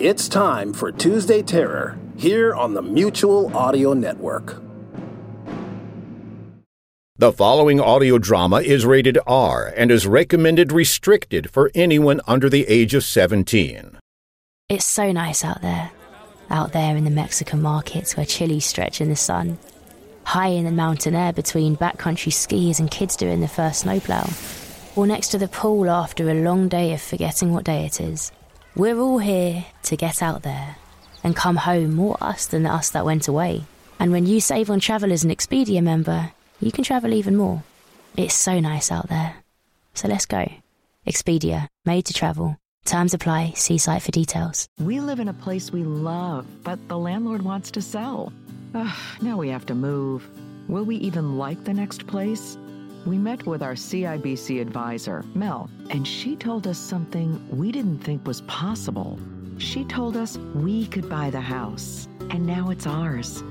It's 0.00 0.30
time 0.30 0.72
for 0.72 0.90
Tuesday 0.90 1.42
Terror 1.42 1.98
here 2.16 2.54
on 2.54 2.72
the 2.72 2.80
Mutual 2.80 3.54
Audio 3.54 3.92
Network. 3.92 4.62
The 7.16 7.34
following 7.34 7.82
audio 7.82 8.16
drama 8.16 8.62
is 8.62 8.86
rated 8.86 9.18
R 9.26 9.74
and 9.76 9.90
is 9.90 10.06
recommended 10.06 10.72
restricted 10.72 11.50
for 11.50 11.70
anyone 11.74 12.22
under 12.26 12.48
the 12.48 12.66
age 12.66 12.94
of 12.94 13.04
17. 13.04 13.98
It's 14.70 14.86
so 14.86 15.12
nice 15.12 15.44
out 15.44 15.60
there. 15.60 15.90
Out 16.48 16.72
there 16.72 16.96
in 16.96 17.04
the 17.04 17.10
Mexican 17.10 17.60
markets 17.60 18.16
where 18.16 18.24
chilies 18.24 18.64
stretch 18.64 19.02
in 19.02 19.10
the 19.10 19.16
sun. 19.16 19.58
High 20.24 20.48
in 20.48 20.64
the 20.64 20.72
mountain 20.72 21.14
air 21.14 21.34
between 21.34 21.76
backcountry 21.76 22.32
skiers 22.32 22.80
and 22.80 22.90
kids 22.90 23.16
doing 23.16 23.42
the 23.42 23.48
first 23.48 23.80
snowplow. 23.80 24.26
Or 24.96 25.06
next 25.06 25.28
to 25.32 25.38
the 25.38 25.48
pool 25.48 25.90
after 25.90 26.30
a 26.30 26.42
long 26.42 26.68
day 26.68 26.94
of 26.94 27.02
forgetting 27.02 27.52
what 27.52 27.64
day 27.64 27.84
it 27.84 28.00
is. 28.00 28.32
We're 28.76 28.98
all 28.98 29.18
here 29.18 29.66
to 29.84 29.96
get 29.96 30.22
out 30.22 30.42
there 30.42 30.76
and 31.24 31.34
come 31.34 31.56
home 31.56 31.94
more 31.94 32.16
us 32.20 32.46
than 32.46 32.66
us 32.66 32.90
that 32.90 33.04
went 33.04 33.26
away. 33.26 33.64
And 33.98 34.12
when 34.12 34.26
you 34.26 34.40
save 34.40 34.70
on 34.70 34.80
travel 34.80 35.12
as 35.12 35.24
an 35.24 35.30
Expedia 35.30 35.82
member, 35.82 36.30
you 36.60 36.70
can 36.70 36.84
travel 36.84 37.12
even 37.12 37.36
more. 37.36 37.62
It's 38.16 38.34
so 38.34 38.60
nice 38.60 38.92
out 38.92 39.08
there. 39.08 39.34
So 39.94 40.08
let's 40.08 40.26
go. 40.26 40.50
Expedia, 41.06 41.66
made 41.84 42.06
to 42.06 42.14
travel. 42.14 42.56
Terms 42.84 43.12
apply. 43.12 43.52
See 43.56 43.76
site 43.76 44.02
for 44.02 44.12
details. 44.12 44.68
We 44.78 45.00
live 45.00 45.20
in 45.20 45.28
a 45.28 45.34
place 45.34 45.72
we 45.72 45.82
love, 45.82 46.46
but 46.62 46.78
the 46.88 46.98
landlord 46.98 47.42
wants 47.42 47.70
to 47.72 47.82
sell. 47.82 48.32
Ugh, 48.74 48.96
now 49.20 49.36
we 49.36 49.48
have 49.48 49.66
to 49.66 49.74
move. 49.74 50.28
Will 50.68 50.84
we 50.84 50.96
even 50.96 51.36
like 51.36 51.64
the 51.64 51.74
next 51.74 52.06
place? 52.06 52.56
We 53.06 53.16
met 53.16 53.46
with 53.46 53.62
our 53.62 53.72
CIBC 53.72 54.60
advisor, 54.60 55.24
Mel, 55.34 55.70
and 55.88 56.06
she 56.06 56.36
told 56.36 56.66
us 56.66 56.78
something 56.78 57.40
we 57.50 57.72
didn't 57.72 58.00
think 58.00 58.26
was 58.26 58.42
possible. 58.42 59.18
She 59.56 59.84
told 59.84 60.16
us 60.16 60.36
we 60.54 60.86
could 60.86 61.08
buy 61.08 61.30
the 61.30 61.40
house, 61.40 62.08
and 62.30 62.46
now 62.46 62.68
it's 62.68 62.86
ours. 62.86 63.42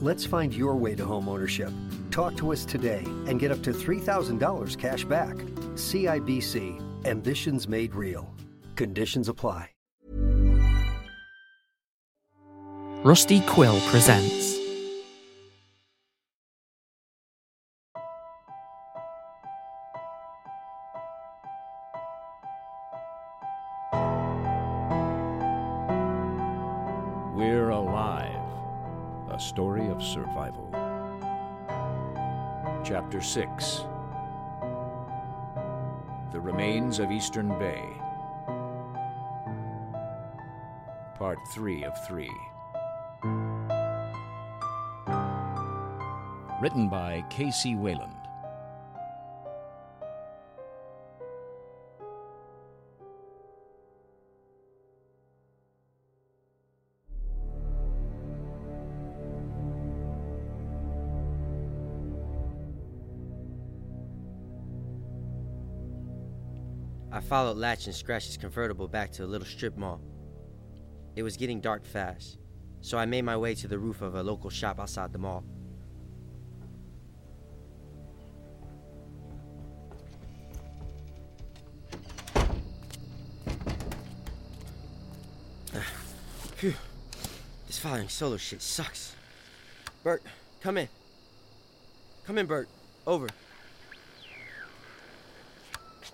Let's 0.00 0.24
find 0.24 0.54
your 0.54 0.76
way 0.76 0.94
to 0.94 1.04
home 1.04 1.28
ownership. 1.28 1.72
Talk 2.12 2.36
to 2.36 2.52
us 2.52 2.64
today 2.64 3.02
and 3.26 3.40
get 3.40 3.50
up 3.50 3.62
to 3.62 3.72
$3,000 3.72 4.78
cash 4.78 5.04
back. 5.04 5.34
CIBC, 5.74 7.06
ambitions 7.06 7.66
made 7.66 7.94
real. 7.94 8.32
Conditions 8.76 9.28
apply. 9.28 9.70
Rusty 13.02 13.40
Quill 13.40 13.80
presents. 13.88 14.59
Chapter 33.10 33.26
6 33.26 33.76
The 36.30 36.38
Remains 36.38 37.00
of 37.00 37.10
Eastern 37.10 37.48
Bay. 37.58 37.82
Part 41.18 41.38
3 41.52 41.82
of 41.82 42.06
3. 42.06 42.30
Written 46.62 46.88
by 46.88 47.24
K.C. 47.30 47.74
Wayland. 47.74 48.19
I 67.12 67.18
followed 67.18 67.56
Latch 67.56 67.86
and 67.86 67.94
Scratch's 67.94 68.36
convertible 68.36 68.86
back 68.86 69.10
to 69.12 69.24
a 69.24 69.26
little 69.26 69.46
strip 69.46 69.76
mall. 69.76 70.00
It 71.16 71.24
was 71.24 71.36
getting 71.36 71.60
dark 71.60 71.84
fast, 71.84 72.38
so 72.80 72.96
I 72.96 73.04
made 73.04 73.22
my 73.22 73.36
way 73.36 73.56
to 73.56 73.66
the 73.66 73.80
roof 73.80 74.00
of 74.00 74.14
a 74.14 74.22
local 74.22 74.48
shop 74.48 74.78
outside 74.78 75.12
the 75.12 75.18
mall. 75.18 75.42
Phew. 86.56 86.74
This 87.66 87.80
following 87.80 88.08
solo 88.08 88.36
shit 88.36 88.62
sucks. 88.62 89.16
Bert, 90.04 90.22
come 90.60 90.78
in. 90.78 90.88
Come 92.24 92.38
in, 92.38 92.46
Bert. 92.46 92.68
Over. 93.04 93.26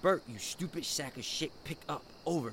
Bert, 0.03 0.23
you 0.29 0.39
stupid 0.39 0.85
sack 0.85 1.17
of 1.17 1.25
shit, 1.25 1.53
pick 1.65 1.79
up. 1.89 2.03
Over. 2.25 2.51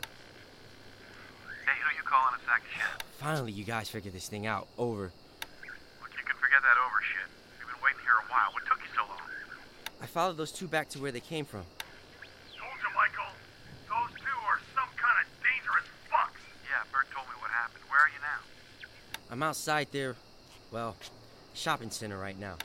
Hey, 1.65 1.77
who 1.81 1.97
you 1.97 2.03
calling 2.03 2.35
a 2.35 2.45
sack 2.45 2.61
of 2.61 2.71
shit? 2.71 3.03
Finally, 3.17 3.51
you 3.51 3.63
guys 3.63 3.89
figured 3.89 4.13
this 4.13 4.27
thing 4.27 4.47
out. 4.47 4.67
Over. 4.77 5.11
Look, 6.01 6.11
you 6.17 6.23
can 6.25 6.35
forget 6.37 6.61
that 6.61 6.77
over 6.85 7.01
shit. 7.01 7.29
We've 7.59 7.67
been 7.73 7.83
waiting 7.83 8.01
here 8.01 8.17
a 8.21 8.31
while. 8.31 8.53
What 8.53 8.65
took 8.65 8.79
you 8.79 8.89
so 8.95 9.01
long? 9.05 9.21
I 10.01 10.05
followed 10.05 10.37
those 10.37 10.51
two 10.51 10.67
back 10.67 10.89
to 10.89 10.99
where 11.01 11.11
they 11.11 11.19
came 11.19 11.45
from. 11.45 11.63
Told 12.57 12.77
you, 12.81 12.89
Michael. 12.95 13.33
Those 13.89 14.13
two 14.17 14.37
are 14.49 14.59
some 14.73 14.89
kind 14.97 15.17
of 15.21 15.25
dangerous 15.41 15.87
fucks. 16.09 16.41
Yeah, 16.69 16.83
Bert 16.91 17.05
told 17.13 17.27
me 17.27 17.33
what 17.39 17.51
happened. 17.51 17.83
Where 17.89 17.99
are 17.99 18.09
you 18.09 18.21
now? 18.21 18.41
I'm 19.31 19.43
outside 19.43 19.91
their, 19.91 20.15
well, 20.71 20.95
shopping 21.53 21.89
center 21.89 22.17
right 22.17 22.37
now. 22.39 22.57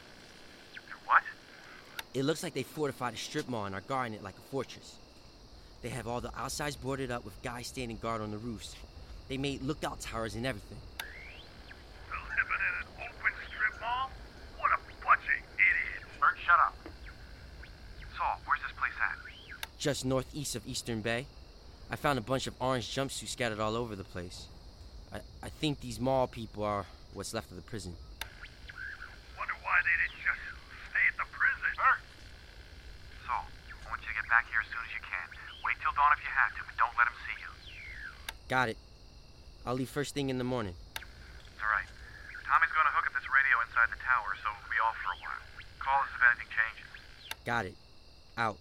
What? 1.06 1.22
It 2.14 2.24
looks 2.24 2.42
like 2.42 2.54
they 2.54 2.62
fortified 2.62 3.14
a 3.14 3.16
strip 3.16 3.48
mall 3.48 3.66
and 3.66 3.74
are 3.74 3.82
guarding 3.82 4.14
it 4.14 4.22
like 4.22 4.36
a 4.36 4.50
fortress. 4.50 4.96
They 5.82 5.90
have 5.90 6.08
all 6.08 6.20
the 6.20 6.32
outsides 6.36 6.76
boarded 6.76 7.10
up 7.10 7.24
with 7.24 7.40
guys 7.42 7.68
standing 7.68 7.98
guard 7.98 8.20
on 8.20 8.30
the 8.30 8.38
roofs. 8.38 8.74
They 9.28 9.36
made 9.36 9.62
lookout 9.62 10.00
towers 10.00 10.34
and 10.34 10.46
everything. 10.46 10.78
They're 12.08 12.16
living 12.18 12.62
in 12.66 12.74
an 12.80 12.86
open 12.96 13.32
strip 13.46 13.80
mall? 13.80 14.10
What 14.58 14.70
a 14.72 14.78
bunch 15.04 15.20
of 15.20 15.36
idiots. 15.54 16.18
Bert, 16.18 16.36
shut 16.44 16.58
up. 16.58 16.74
Saul, 18.16 18.40
where's 18.46 18.60
this 18.62 18.72
place 18.78 18.96
at? 19.00 19.18
Just 19.78 20.04
northeast 20.04 20.56
of 20.56 20.66
Eastern 20.66 21.02
Bay, 21.02 21.26
I 21.90 21.96
found 21.96 22.18
a 22.18 22.22
bunch 22.22 22.46
of 22.46 22.54
orange 22.58 22.88
jumpsuits 22.88 23.28
scattered 23.28 23.60
all 23.60 23.76
over 23.76 23.94
the 23.94 24.04
place. 24.04 24.46
I, 25.12 25.20
I 25.42 25.48
think 25.48 25.80
these 25.80 26.00
mall 26.00 26.26
people 26.26 26.64
are 26.64 26.86
what's 27.14 27.32
left 27.34 27.50
of 27.50 27.56
the 27.56 27.62
prison. 27.62 27.94
Wonder 29.38 29.54
why 29.62 29.78
they 29.84 29.94
didn't 30.02 30.24
just 30.24 30.42
stay 30.90 31.04
at 31.06 31.16
the 31.20 31.28
prison. 31.30 31.70
Bert! 31.76 32.00
Saul, 33.28 33.44
I 33.44 33.90
want 33.92 34.02
you 34.02 34.08
to 34.08 34.16
get 34.18 34.28
back 34.28 34.48
here 34.50 34.58
as 34.64 34.68
soon 34.72 34.82
as 34.82 34.92
you 34.96 35.02
can. 35.04 35.28
Wait 35.64 35.76
till 36.54 36.54
dawn 36.54 36.54
if 36.54 36.54
you 36.54 36.54
have 36.54 36.54
to, 36.54 36.62
but 36.62 36.76
don't 36.78 36.94
let 36.94 37.06
them 37.10 37.18
see 37.26 37.36
you. 37.42 37.50
Got 38.48 38.68
it. 38.70 38.78
I'll 39.66 39.74
leave 39.74 39.90
first 39.90 40.14
thing 40.14 40.30
in 40.30 40.38
the 40.38 40.46
morning. 40.46 40.74
All 40.96 41.66
right. 41.66 41.88
Tommy's 42.46 42.72
gonna 42.72 42.94
hook 42.94 43.06
up 43.10 43.14
this 43.14 43.26
radio 43.26 43.56
inside 43.66 43.90
the 43.90 44.00
tower, 44.00 44.32
so 44.38 44.48
we'll 44.54 44.70
be 44.70 44.80
off 44.80 44.96
for 45.02 45.10
a 45.12 45.18
while. 45.18 45.42
Call 45.82 45.98
us 46.02 46.10
if 46.14 46.22
anything 46.22 46.50
changes. 46.54 46.88
Got 47.44 47.66
it. 47.66 47.76
Out. 48.38 48.56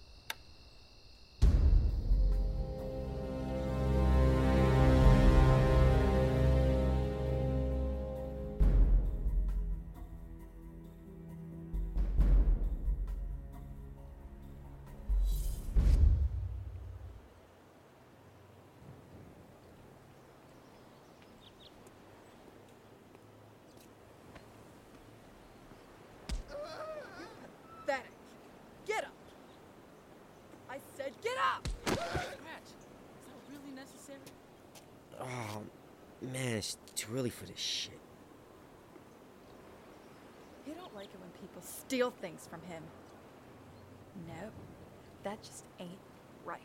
Up. 31.37 31.67
I 31.85 31.89
said 31.89 31.97
get 31.97 31.99
up. 31.99 32.23
Scratch, 32.23 32.63
is 32.65 32.85
that 33.25 33.37
really 33.49 33.67
Oh, 35.19 35.61
man, 36.21 36.57
it's 36.57 36.77
too 36.95 37.09
early 37.15 37.29
for 37.29 37.45
this 37.45 37.59
shit. 37.59 37.99
You 40.65 40.73
don't 40.73 40.93
like 40.95 41.05
it 41.05 41.19
when 41.19 41.29
people 41.41 41.61
steal 41.61 42.11
things 42.21 42.47
from 42.49 42.61
him. 42.61 42.83
No, 44.27 44.49
that 45.23 45.41
just 45.43 45.63
ain't 45.79 45.89
right. 46.45 46.59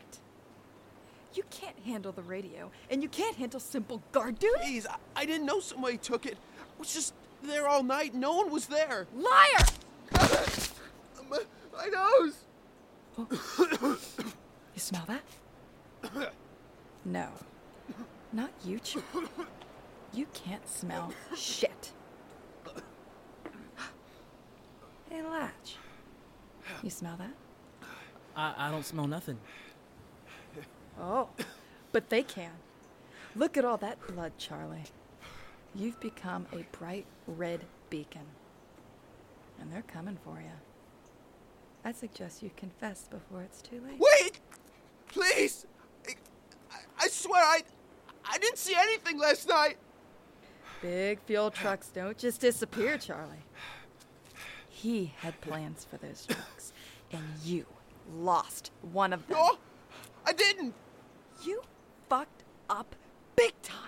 You 1.33 1.43
can't 1.49 1.77
handle 1.85 2.11
the 2.11 2.21
radio, 2.21 2.69
and 2.91 3.01
you 3.01 3.09
can't 3.09 3.35
handle 3.35 3.59
simple 3.59 4.01
guard 4.11 4.39
duty. 4.39 4.59
Please, 4.61 4.87
I, 4.87 4.97
I 5.15 5.25
didn't 5.25 5.45
know 5.45 5.59
somebody 5.59 5.97
took 5.97 6.25
it. 6.25 6.37
I 6.59 6.79
was 6.79 6.93
just 6.93 7.13
there 7.41 7.67
all 7.67 7.83
night. 7.83 8.13
No 8.13 8.35
one 8.35 8.51
was 8.51 8.67
there. 8.67 9.07
Liar! 9.15 9.65
my, 11.29 11.39
my 11.75 11.87
nose. 11.87 12.35
Oh. 13.17 13.97
You 14.73 14.79
smell 14.79 15.05
that? 15.07 16.33
No, 17.05 17.29
not 18.31 18.51
you, 18.65 18.79
Chew. 18.79 19.03
You 20.13 20.27
can't 20.33 20.67
smell 20.67 21.13
shit. 21.35 21.91
Hey, 25.09 25.21
Latch. 25.21 25.77
You 26.81 26.89
smell 26.89 27.17
that? 27.17 27.33
I, 28.35 28.67
I 28.67 28.71
don't 28.71 28.85
smell 28.85 29.07
nothing. 29.07 29.37
Oh, 30.99 31.29
but 31.91 32.09
they 32.09 32.23
can. 32.23 32.51
Look 33.35 33.57
at 33.57 33.65
all 33.65 33.77
that 33.77 33.99
blood, 34.07 34.33
Charlie. 34.37 34.85
You've 35.75 35.99
become 35.99 36.45
a 36.53 36.65
bright 36.77 37.05
red 37.27 37.65
beacon. 37.89 38.25
And 39.59 39.71
they're 39.71 39.83
coming 39.83 40.17
for 40.23 40.39
you. 40.39 40.51
I 41.85 41.91
suggest 41.91 42.41
you 42.41 42.51
confess 42.55 43.07
before 43.09 43.41
it's 43.41 43.61
too 43.61 43.81
late. 43.85 43.99
Wait! 43.99 44.39
Please! 45.13 45.65
I, 46.07 46.13
I 46.99 47.07
swear 47.07 47.43
I, 47.43 47.61
I 48.25 48.37
didn't 48.39 48.57
see 48.57 48.75
anything 48.75 49.19
last 49.19 49.47
night. 49.47 49.77
Big 50.81 51.19
fuel 51.21 51.51
trucks 51.51 51.89
don't 51.89 52.17
just 52.17 52.41
disappear, 52.41 52.97
Charlie. 52.97 53.45
He 54.67 55.13
had 55.19 55.39
plans 55.39 55.85
for 55.89 55.97
those 55.97 56.25
trucks, 56.25 56.73
and 57.11 57.23
you 57.43 57.65
lost 58.15 58.71
one 58.91 59.13
of 59.13 59.25
them. 59.27 59.37
No, 59.37 59.57
I 60.25 60.33
didn't. 60.33 60.73
You 61.43 61.61
fucked 62.09 62.43
up 62.69 62.95
big 63.35 63.53
time. 63.61 63.79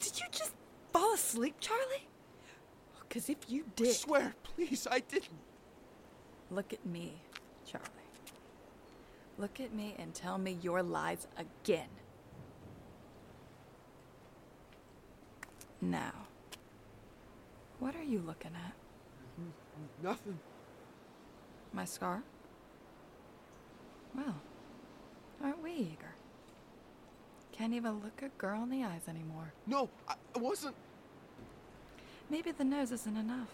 Did 0.00 0.20
you 0.20 0.26
just 0.30 0.52
fall 0.92 1.14
asleep, 1.14 1.54
Charlie? 1.60 2.08
Because 3.08 3.28
if 3.28 3.38
you 3.48 3.64
did. 3.76 3.88
I 3.88 3.92
swear, 3.92 4.34
please, 4.42 4.86
I 4.90 4.98
didn't. 4.98 5.38
Look 6.50 6.72
at 6.72 6.84
me. 6.84 7.14
Look 9.38 9.60
at 9.60 9.74
me 9.74 9.94
and 9.98 10.14
tell 10.14 10.38
me 10.38 10.58
your 10.62 10.82
lies 10.82 11.26
again. 11.36 11.88
Now, 15.80 16.12
what 17.78 17.94
are 17.96 18.02
you 18.02 18.20
looking 18.20 18.52
at? 18.54 18.74
Nothing. 20.02 20.38
My 21.72 21.84
scar? 21.84 22.22
Well, 24.14 24.36
aren't 25.42 25.62
we 25.62 25.72
eager? 25.72 26.14
Can't 27.52 27.74
even 27.74 28.00
look 28.00 28.22
a 28.22 28.28
girl 28.38 28.62
in 28.62 28.70
the 28.70 28.84
eyes 28.84 29.02
anymore. 29.08 29.52
No, 29.66 29.88
I, 30.08 30.14
I 30.34 30.38
wasn't. 30.38 30.74
Maybe 32.30 32.52
the 32.52 32.64
nose 32.64 32.90
isn't 32.92 33.16
enough. 33.16 33.50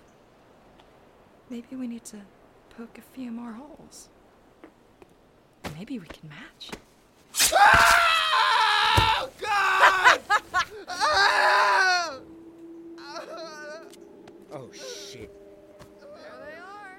Maybe 1.49 1.75
we 1.75 1.87
need 1.87 2.05
to 2.06 2.19
poke 2.77 2.99
a 2.99 3.03
few 3.15 3.31
more 3.32 3.53
holes. 3.53 4.09
Maybe 5.81 5.99
we 5.99 6.06
can 6.09 6.29
match. 6.29 6.71
Oh, 7.55 9.31
God! 9.41 10.21
Oh, 14.53 14.69
shit. 14.73 15.31
There 16.00 16.09
they 16.44 16.59
are. 16.59 16.99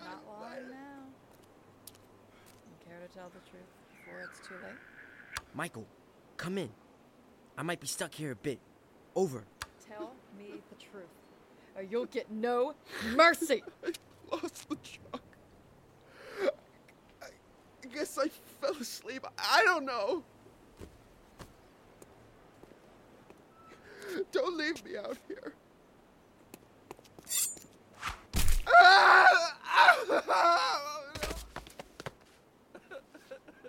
Not 0.00 0.24
long 0.26 0.70
now. 0.70 1.02
You 2.66 2.76
care 2.88 2.98
to 3.06 3.14
tell 3.14 3.28
the 3.28 3.50
truth 3.50 3.70
before 3.90 4.20
it's 4.22 4.40
too 4.48 4.54
late? 4.54 4.78
Michael, 5.54 5.86
come 6.38 6.56
in. 6.56 6.70
I 7.58 7.62
might 7.62 7.80
be 7.80 7.86
stuck 7.86 8.14
here 8.14 8.32
a 8.32 8.36
bit. 8.36 8.58
Over. 9.14 9.44
Tell 9.86 10.14
me 10.38 10.62
the 10.70 10.76
truth, 10.82 11.04
or 11.76 11.82
you'll 11.82 12.06
get 12.06 12.30
no 12.30 12.74
mercy. 13.14 13.62
I 13.84 13.92
lost 14.34 14.68
the 14.70 14.76
truck. 14.76 15.22
I, 17.22 17.26
I 17.26 17.94
guess 17.94 18.18
I 18.82 18.84
fell 18.84 18.90
asleep. 19.12 19.26
I 19.38 19.62
don't 19.64 19.84
know. 19.84 20.24
Don't 24.32 24.56
leave 24.56 24.84
me 24.84 24.96
out 24.96 25.16
here. 25.28 25.54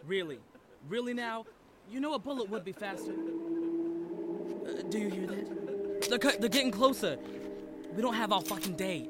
Really? 0.05 0.39
Really 0.89 1.13
now? 1.13 1.45
You 1.89 1.99
know 1.99 2.13
a 2.15 2.19
bullet 2.19 2.49
would 2.49 2.65
be 2.65 2.71
faster. 2.73 3.13
Uh, 3.13 4.81
do 4.89 4.97
you 4.99 5.09
hear 5.09 5.27
that? 5.27 6.09
They're, 6.09 6.17
cu- 6.19 6.37
they're 6.39 6.49
getting 6.49 6.71
closer. 6.71 7.17
We 7.95 8.01
don't 8.01 8.13
have 8.15 8.31
all 8.31 8.41
fucking 8.41 8.75
day. 8.75 9.07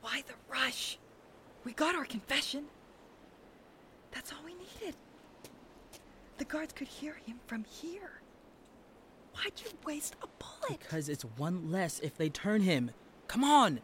Why 0.00 0.22
the 0.26 0.34
rush? 0.50 0.98
We 1.64 1.72
got 1.72 1.94
our 1.94 2.04
confession. 2.04 2.64
That's 4.12 4.32
all 4.32 4.38
we 4.44 4.54
needed. 4.54 4.96
The 6.38 6.44
guards 6.44 6.72
could 6.72 6.88
hear 6.88 7.14
him 7.24 7.38
from 7.46 7.64
here. 7.64 8.20
Why'd 9.34 9.52
you 9.64 9.70
waste 9.86 10.16
a 10.22 10.26
bullet? 10.26 10.80
Because 10.80 11.08
it's 11.08 11.24
one 11.36 11.70
less 11.70 12.00
if 12.00 12.16
they 12.16 12.28
turn 12.28 12.62
him. 12.62 12.90
Come 13.28 13.44
on! 13.44 13.80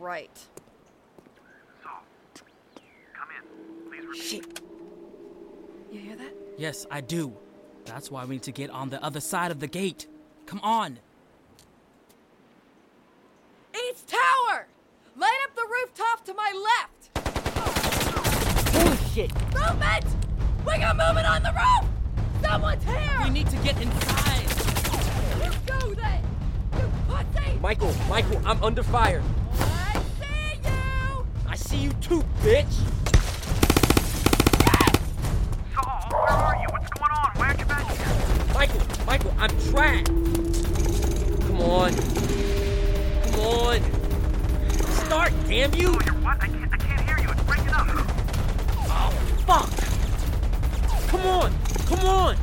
Right. 0.00 0.46
Come 1.84 3.28
in. 3.38 3.88
Please 3.88 4.06
repeat. 4.06 4.22
Shit. 4.22 4.60
You 5.92 6.00
hear 6.00 6.16
that? 6.16 6.34
Yes, 6.58 6.86
I 6.90 7.00
do. 7.00 7.36
That's 7.84 8.10
why 8.10 8.24
we 8.24 8.36
need 8.36 8.42
to 8.44 8.52
get 8.52 8.70
on 8.70 8.88
the 8.90 9.02
other 9.04 9.20
side 9.20 9.50
of 9.50 9.60
the 9.60 9.66
gate. 9.66 10.06
Come 10.46 10.60
on! 10.62 10.98
East 13.74 14.08
Tower! 14.08 14.66
Light 15.16 15.38
up 15.44 15.54
the 15.54 15.66
rooftop 15.70 16.24
to 16.24 16.34
my 16.34 16.52
left! 16.66 17.10
Holy 18.74 18.96
shit! 19.14 19.32
Movement! 19.54 20.04
We 20.66 20.78
got 20.78 20.96
movement 20.96 21.26
on 21.28 21.42
the 21.44 21.52
roof! 21.52 21.88
Someone's 22.42 22.82
here! 22.82 23.20
We 23.22 23.30
need 23.30 23.48
to 23.48 23.56
get 23.58 23.80
inside! 23.80 24.48
You 25.44 25.52
go 25.66 25.94
then! 25.94 26.20
You 26.72 26.90
pussy! 27.06 27.58
Michael, 27.60 27.94
Michael, 28.08 28.42
I'm 28.44 28.60
under 28.64 28.82
fire. 28.82 29.22
I 29.60 30.02
see 30.18 30.58
you! 30.64 31.26
I 31.46 31.54
see 31.54 31.76
you 31.76 31.90
too, 32.00 32.24
bitch! 32.42 32.72
Saul, 35.74 36.08
where 36.10 36.30
are 36.30 36.56
you? 36.56 36.66
What's 36.72 36.90
going 36.90 37.12
on? 37.12 37.30
Why 37.36 37.46
aren't 37.46 37.60
you 37.60 37.66
back 37.66 37.86
here? 37.96 38.52
Michael, 38.52 39.06
Michael, 39.06 39.34
I'm 39.38 39.50
trapped! 39.70 40.06
Come 41.46 41.60
on. 41.60 41.94
Come 43.22 43.40
on. 43.40 43.80
Start, 45.06 45.32
damn 45.46 45.72
you! 45.74 45.90
Oh, 45.90 46.00
you're 46.04 46.14
what? 46.14 46.42
I 46.42 46.48
can't, 46.48 46.72
I 46.72 46.76
can't 46.78 47.00
hear 47.02 47.18
you. 47.20 47.30
It's 47.30 47.42
breaking 47.42 47.68
up. 47.68 48.13
Fuck! 49.46 49.70
Come 51.08 51.26
on! 51.26 51.52
Come 51.86 52.00
on! 52.00 52.36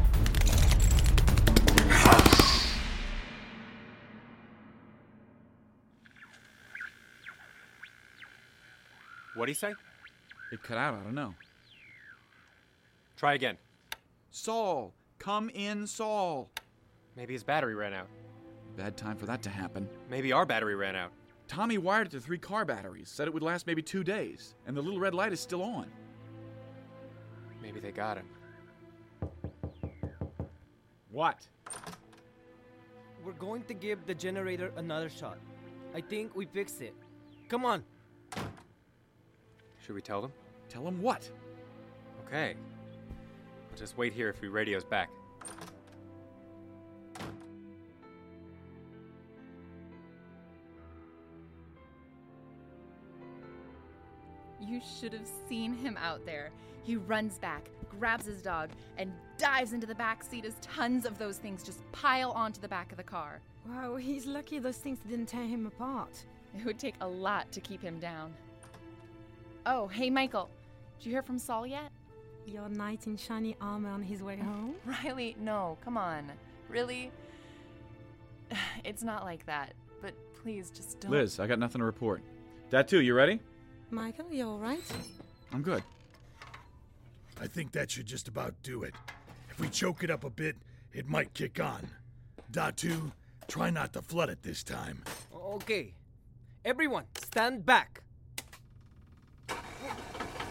What'd 9.36 9.56
he 9.56 9.58
say? 9.58 9.74
It 10.52 10.62
cut 10.62 10.78
out, 10.78 10.94
I 10.94 11.04
don't 11.04 11.16
know. 11.16 11.34
Try 13.18 13.34
again. 13.34 13.58
Saul! 14.30 14.94
Come 15.20 15.50
in, 15.50 15.88
Saul! 15.88 16.50
Maybe 17.16 17.34
his 17.34 17.44
battery 17.44 17.76
ran 17.76 17.94
out. 17.94 18.08
Bad 18.78 18.98
time 18.98 19.18
for 19.18 19.26
that 19.26 19.42
to 19.44 19.50
happen. 19.50 19.90
Maybe 20.10 20.32
our 20.32 20.46
battery 20.46 20.76
ran 20.76 20.96
out. 20.96 21.12
Tommy 21.48 21.78
wired 21.78 22.08
it 22.08 22.12
to 22.12 22.20
three 22.20 22.38
car 22.38 22.66
batteries, 22.66 23.10
said 23.10 23.28
it 23.28 23.34
would 23.34 23.44
last 23.44 23.68
maybe 23.68 23.82
two 23.82 24.04
days, 24.04 24.56
and 24.68 24.76
the 24.76 24.82
little 24.82 25.00
red 25.00 25.14
light 25.14 25.34
is 25.34 25.40
still 25.40 25.62
on. 25.64 25.88
Maybe 27.62 27.80
they 27.80 27.92
got 27.92 28.18
him. 28.18 28.26
What? 31.12 31.48
We're 33.24 33.34
going 33.34 33.64
to 33.66 33.74
give 33.74 34.06
the 34.06 34.16
generator 34.16 34.72
another 34.78 35.10
shot. 35.10 35.38
I 35.94 36.02
think 36.02 36.36
we 36.36 36.46
fixed 36.46 36.82
it. 36.82 36.96
Come 37.50 37.66
on. 37.66 37.84
Should 39.86 39.96
we 39.96 40.02
tell 40.02 40.22
them? 40.22 40.32
Tell 40.70 40.84
them 40.84 41.02
what? 41.02 41.30
Okay. 42.26 42.56
I'll 43.70 43.78
just 43.78 43.98
wait 43.98 44.14
here 44.14 44.30
if 44.30 44.40
he 44.40 44.48
radios 44.48 44.84
back. 44.84 45.10
You 54.82 54.88
should 55.00 55.14
have 55.14 55.30
seen 55.48 55.74
him 55.74 55.98
out 56.02 56.26
there. 56.26 56.50
He 56.84 56.96
runs 56.96 57.38
back, 57.38 57.70
grabs 58.00 58.26
his 58.26 58.42
dog, 58.42 58.70
and 58.98 59.12
dives 59.38 59.74
into 59.74 59.86
the 59.86 59.94
back 59.94 60.24
seat 60.24 60.44
as 60.44 60.56
tons 60.62 61.06
of 61.06 61.20
those 61.20 61.38
things 61.38 61.62
just 61.62 61.80
pile 61.92 62.32
onto 62.32 62.60
the 62.60 62.68
back 62.68 62.92
of 62.92 62.98
the 62.98 63.04
car. 63.04 63.42
Wow, 63.68 63.96
he's 63.96 64.26
lucky 64.26 64.58
those 64.58 64.78
things 64.78 64.98
didn't 65.08 65.28
tear 65.28 65.46
him 65.46 65.68
apart. 65.68 66.26
It 66.58 66.66
would 66.66 66.80
take 66.80 66.96
a 67.02 67.08
lot 67.08 67.52
to 67.52 67.62
keep 67.62 67.82
him 67.82 68.00
down. 68.00 68.34
Oh, 69.68 69.88
hey, 69.88 70.10
Michael. 70.10 70.50
Did 70.98 71.06
you 71.06 71.12
hear 71.12 71.22
from 71.22 71.38
Saul 71.38 71.68
yet? 71.68 71.92
Your 72.48 72.68
knight 72.68 73.06
in 73.06 73.16
shiny 73.18 73.56
armor 73.62 73.90
on 73.90 74.02
his 74.02 74.24
way 74.24 74.38
home? 74.38 74.74
Riley, 74.86 75.36
no, 75.40 75.78
come 75.84 75.98
on. 75.98 76.32
Really? 76.70 77.12
It's 78.84 79.04
not 79.04 79.24
like 79.24 79.46
that. 79.46 79.74
But 80.02 80.14
please, 80.42 80.72
just 80.72 81.00
don't. 81.00 81.12
Liz, 81.12 81.40
I 81.40 81.46
got 81.46 81.60
nothing 81.60 81.80
to 81.80 81.86
report. 81.86 82.22
That 82.72 82.88
too, 82.88 83.00
you 83.02 83.14
ready? 83.14 83.40
Michael, 83.92 84.32
you 84.32 84.48
alright? 84.48 84.84
I'm 85.52 85.62
good. 85.62 85.84
I 87.42 87.48
think 87.48 87.74
that 87.74 87.92
should 87.92 88.06
just 88.06 88.30
about 88.30 88.54
do 88.64 88.84
it. 88.84 88.94
If 89.50 89.60
we 89.60 89.68
choke 89.68 90.04
it 90.04 90.10
up 90.10 90.24
a 90.24 90.30
bit, 90.30 90.56
it 90.94 91.10
might 91.10 91.34
kick 91.34 91.60
on. 91.60 91.88
Datu, 92.52 93.12
try 93.48 93.70
not 93.70 93.92
to 93.94 94.02
flood 94.02 94.30
it 94.30 94.44
this 94.44 94.64
time. 94.64 95.04
Okay. 95.34 95.94
Everyone, 96.64 97.06
stand 97.18 97.66
back. 97.66 98.02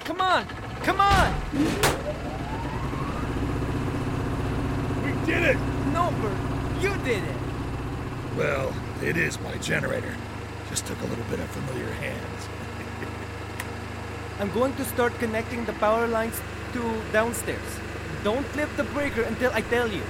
Come 0.05 0.21
on! 0.21 0.47
Come 0.83 1.01
on! 1.01 1.35
We 5.05 5.27
did 5.27 5.43
it! 5.45 5.57
No, 5.93 6.13
Bert, 6.21 6.83
you 6.83 6.95
did 7.05 7.23
it! 7.23 7.37
Well, 8.37 8.75
it 9.03 9.17
is 9.17 9.41
my 9.41 9.57
generator. 9.59 10.15
Just 10.69 10.87
took 10.87 11.01
a 11.01 11.07
little 11.07 11.25
bit 11.25 11.39
of 11.39 11.49
familiar 11.51 11.91
hands. 11.93 12.49
I'm 14.41 14.51
going 14.53 14.75
to 14.77 14.85
start 14.87 15.13
connecting 15.19 15.67
the 15.67 15.75
power 15.75 16.07
lines 16.07 16.41
to 16.73 17.03
downstairs. 17.13 17.79
Don't 18.25 18.57
lift 18.57 18.75
the 18.79 18.85
breaker 18.85 19.21
until 19.21 19.53
I 19.53 19.61
tell 19.61 19.87
you. 19.87 20.03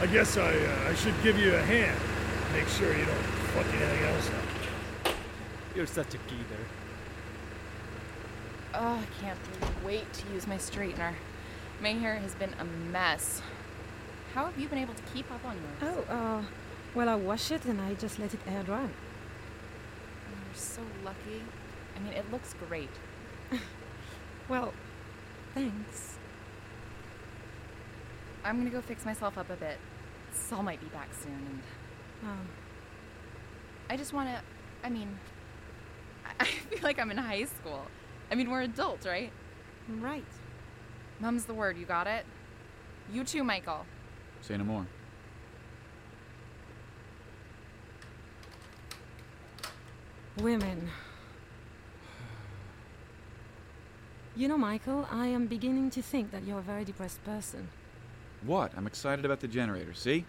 I 0.00 0.06
guess 0.06 0.38
I, 0.38 0.56
uh, 0.56 0.90
I 0.90 0.94
should 0.94 1.14
give 1.22 1.38
you 1.38 1.54
a 1.54 1.62
hand. 1.62 2.00
Make 2.54 2.66
sure 2.68 2.96
you 2.96 3.04
don't 3.04 3.26
fuck 3.52 3.66
anything 3.66 4.04
else 4.04 4.30
up. 4.30 5.14
You're 5.76 5.86
such 5.86 6.14
a 6.14 6.18
geezer. 6.28 6.64
Oh, 8.72 8.98
I 9.02 9.06
can't 9.20 9.38
wait 9.84 10.10
to 10.14 10.32
use 10.32 10.46
my 10.46 10.56
straightener. 10.56 11.12
My 11.82 11.90
hair 11.90 12.16
has 12.16 12.34
been 12.36 12.54
a 12.58 12.64
mess. 12.64 13.42
How 14.32 14.46
have 14.46 14.58
you 14.58 14.66
been 14.66 14.78
able 14.78 14.94
to 14.94 15.02
keep 15.12 15.30
up 15.30 15.44
on 15.44 15.56
yours? 15.56 15.94
Oh, 16.08 16.12
uh, 16.14 16.42
well, 16.94 17.10
I 17.10 17.16
wash 17.16 17.50
it 17.50 17.66
and 17.66 17.82
I 17.82 17.92
just 17.94 18.18
let 18.18 18.32
it 18.32 18.40
air 18.46 18.62
dry. 18.62 18.80
You're 18.80 20.54
so 20.54 20.80
lucky. 21.04 21.42
I 21.96 21.98
mean, 22.00 22.12
it 22.12 22.30
looks 22.30 22.54
great. 22.68 22.90
Well, 24.46 24.74
thanks. 25.54 26.18
I'm 28.44 28.58
gonna 28.58 28.68
go 28.68 28.82
fix 28.82 29.06
myself 29.06 29.38
up 29.38 29.48
a 29.48 29.56
bit. 29.56 29.78
Saul 30.34 30.62
might 30.62 30.80
be 30.82 30.86
back 30.88 31.08
soon, 31.14 31.32
and 31.32 31.62
Oh, 32.26 32.46
I 33.88 33.96
just 33.96 34.12
wanna. 34.12 34.42
I 34.82 34.90
mean, 34.90 35.18
I- 36.26 36.32
I 36.40 36.44
feel 36.44 36.80
like 36.82 36.98
I'm 36.98 37.10
in 37.10 37.16
high 37.16 37.44
school. 37.44 37.86
I 38.30 38.34
mean, 38.34 38.50
we're 38.50 38.60
adults, 38.60 39.06
right? 39.06 39.32
right. 39.88 40.24
Mum's 41.20 41.46
the 41.46 41.54
word, 41.54 41.78
you 41.78 41.86
got 41.86 42.06
it? 42.06 42.26
You 43.10 43.24
too, 43.24 43.44
Michael. 43.44 43.86
Say 44.42 44.58
no 44.58 44.64
more. 44.64 44.86
Women. 50.38 50.90
You 54.36 54.48
know, 54.48 54.58
Michael, 54.58 55.06
I 55.12 55.28
am 55.28 55.46
beginning 55.46 55.90
to 55.90 56.02
think 56.02 56.32
that 56.32 56.42
you're 56.42 56.58
a 56.58 56.62
very 56.62 56.84
depressed 56.84 57.22
person. 57.24 57.68
What? 58.42 58.72
I'm 58.76 58.86
excited 58.86 59.24
about 59.24 59.38
the 59.38 59.46
generator, 59.46 59.94
see? 59.94 60.24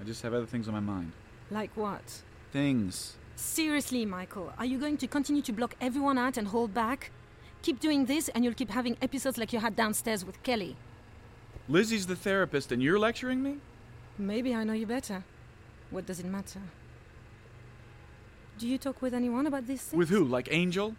I 0.00 0.04
just 0.04 0.22
have 0.22 0.32
other 0.32 0.46
things 0.46 0.68
on 0.68 0.74
my 0.74 0.80
mind. 0.80 1.10
Like 1.50 1.76
what? 1.76 2.22
Things. 2.52 3.16
Seriously, 3.34 4.06
Michael, 4.06 4.52
are 4.56 4.64
you 4.64 4.78
going 4.78 4.96
to 4.98 5.08
continue 5.08 5.42
to 5.42 5.52
block 5.52 5.74
everyone 5.80 6.16
out 6.16 6.36
and 6.36 6.46
hold 6.46 6.72
back? 6.72 7.10
Keep 7.62 7.80
doing 7.80 8.06
this, 8.06 8.28
and 8.28 8.44
you'll 8.44 8.54
keep 8.54 8.70
having 8.70 8.96
episodes 9.02 9.36
like 9.36 9.52
you 9.52 9.58
had 9.58 9.74
downstairs 9.74 10.24
with 10.24 10.40
Kelly. 10.44 10.76
Lizzie's 11.68 12.06
the 12.06 12.14
therapist, 12.14 12.70
and 12.70 12.80
you're 12.80 13.00
lecturing 13.00 13.42
me? 13.42 13.56
Maybe 14.16 14.54
I 14.54 14.62
know 14.62 14.74
you 14.74 14.86
better. 14.86 15.24
What 15.90 16.06
does 16.06 16.20
it 16.20 16.26
matter? 16.26 16.60
Do 18.58 18.68
you 18.68 18.78
talk 18.78 19.02
with 19.02 19.12
anyone 19.12 19.48
about 19.48 19.66
these 19.66 19.82
things? 19.82 19.98
With 19.98 20.08
who? 20.08 20.22
Like 20.22 20.48
Angel? 20.52 20.94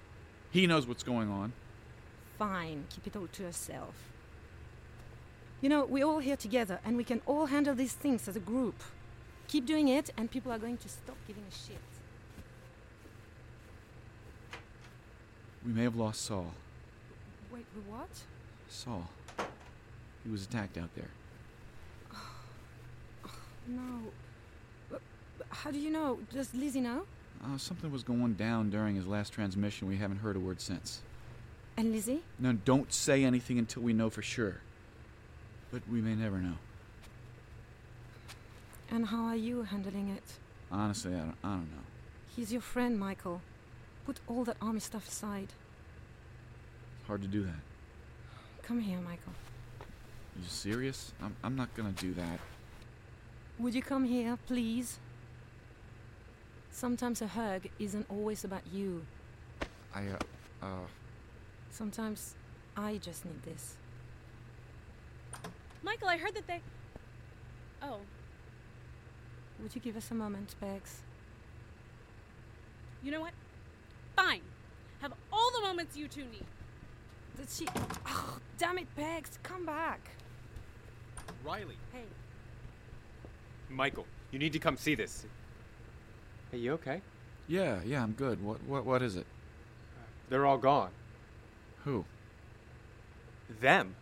He 0.52 0.68
knows 0.68 0.86
what's 0.86 1.04
going 1.04 1.30
on. 1.30 1.54
Fine, 2.39 2.86
keep 2.89 3.05
it 3.05 3.15
all 3.17 3.27
to 3.27 3.43
yourself. 3.43 3.93
You 5.62 5.67
know, 5.67 5.84
we're 5.86 6.05
all 6.05 6.19
here 6.19 6.38
together, 6.38 6.79
and 6.86 6.96
we 6.96 7.03
can 7.03 7.22
all 7.25 7.48
handle 7.48 7.75
these 7.75 7.91
things 7.93 8.27
as 8.29 8.38
a 8.38 8.39
group. 8.39 8.81
Keep 9.50 9.65
doing 9.65 9.89
it, 9.89 10.10
and 10.17 10.31
people 10.31 10.50
are 10.51 10.58
going 10.58 10.77
to 10.77 10.88
stop 10.88 11.17
giving 11.27 11.43
a 11.43 11.51
shit. 11.53 11.77
We 15.65 15.74
may 15.74 15.84
have 15.84 15.98
lost 15.98 16.22
Saul. 16.22 16.53
Wait, 17.51 17.65
what? 17.89 18.08
Saul. 18.69 19.10
He 20.24 20.31
was 20.31 20.46
attacked 20.46 20.77
out 20.77 20.89
there. 20.96 21.10
Oh 23.25 23.29
No. 23.67 23.81
But- 24.89 25.01
but 25.38 25.48
How 25.50 25.72
do 25.72 25.79
you 25.79 25.89
know? 25.89 26.19
Does 26.31 26.53
Lizzie 26.53 26.79
know? 26.79 27.03
Uh, 27.43 27.58
something 27.58 27.91
was 27.91 28.03
going 28.03 28.36
down 28.36 28.69
during 28.69 28.96
his 28.96 29.08
last 29.08 29.34
transmission. 29.34 29.88
We 29.89 29.98
haven't 29.98 30.17
heard 30.17 30.36
a 30.38 30.39
word 30.39 30.62
since. 30.62 31.01
And 31.79 31.93
Lizzie? 31.93 32.19
No, 32.38 32.51
don't 32.51 32.91
say 32.91 33.24
anything 33.24 33.57
until 33.57 33.83
we 33.83 33.93
know 33.93 34.09
for 34.09 34.21
sure. 34.21 34.57
But 35.71 35.81
we 35.89 36.01
may 36.01 36.13
never 36.13 36.38
know. 36.39 36.57
And 38.91 39.05
how 39.05 39.24
are 39.24 39.38
you 39.38 39.63
handling 39.63 40.09
it? 40.09 40.24
Honestly, 40.69 41.13
I 41.13 41.19
don't, 41.19 41.38
I 41.41 41.48
don't 41.48 41.71
know. 41.71 41.86
He's 42.36 42.51
your 42.51 42.59
friend, 42.59 43.00
Michael. 43.00 43.39
Put 44.05 44.19
all 44.27 44.43
that 44.43 44.57
army 44.62 44.81
stuff 44.81 45.07
aside. 45.07 45.53
It's 47.00 47.07
hard 47.07 47.21
to 47.21 47.29
do 47.29 47.43
that. 47.43 47.62
Come 48.62 48.81
here, 48.81 49.00
Michael. 49.00 49.33
You 50.36 50.50
serious? 50.50 51.13
I'm, 51.24 51.33
I'm 51.45 51.55
not 51.55 51.74
gonna 51.75 51.93
do 51.93 52.13
that. 52.15 52.39
Would 53.57 53.74
you 53.74 53.81
come 53.81 54.03
here, 54.03 54.38
please? 54.48 55.00
Sometimes 56.71 57.21
a 57.21 57.27
hug 57.27 57.69
isn't 57.79 58.05
always 58.09 58.43
about 58.43 58.63
you. 58.69 59.05
I, 59.95 60.07
uh, 60.07 60.17
uh, 60.62 60.88
Sometimes 61.72 62.36
I 62.76 62.98
just 62.98 63.26
need 63.26 63.42
this. 63.44 63.76
Michael, 65.84 66.08
I 66.08 66.18
heard 66.18 66.36
that 66.36 66.48
they. 66.48 66.62
Oh, 67.82 68.00
Would 69.62 69.74
you 69.76 69.82
give 69.82 69.96
us 69.96 70.12
a 70.12 70.14
moment, 70.14 70.56
Bex? 70.60 71.02
you 73.02 73.12
know 73.12 73.22
what? 73.22 73.32
Fine. 74.16 74.42
Have 75.02 75.14
all 75.32 75.52
the 75.54 75.62
moments 75.62 75.96
you 75.96 76.08
two 76.10 76.26
need. 76.26 76.46
Did 77.38 77.50
she. 77.50 77.66
Oh, 78.06 78.38
damn 78.58 78.78
it, 78.78 78.94
Bex! 78.96 79.40
Come 79.44 79.66
back! 79.66 80.10
Riley. 81.46 81.78
Hey. 81.94 82.04
Michael, 83.70 84.06
you 84.32 84.40
need 84.40 84.52
to 84.52 84.60
come 84.60 84.76
see 84.76 84.96
this. 84.96 85.26
Are 86.52 86.58
you 86.58 86.74
okay? 86.74 87.02
yeah, 87.48 87.80
yeah, 87.86 88.04
I'm 88.04 88.12
good. 88.12 88.44
What, 88.44 88.62
what, 88.64 88.86
what 88.86 89.02
is 89.02 89.16
it? 89.16 89.26
They're 90.30 90.46
all 90.46 90.58
gone. 90.58 90.90
Who? 91.86 92.05
Them. 93.62 93.95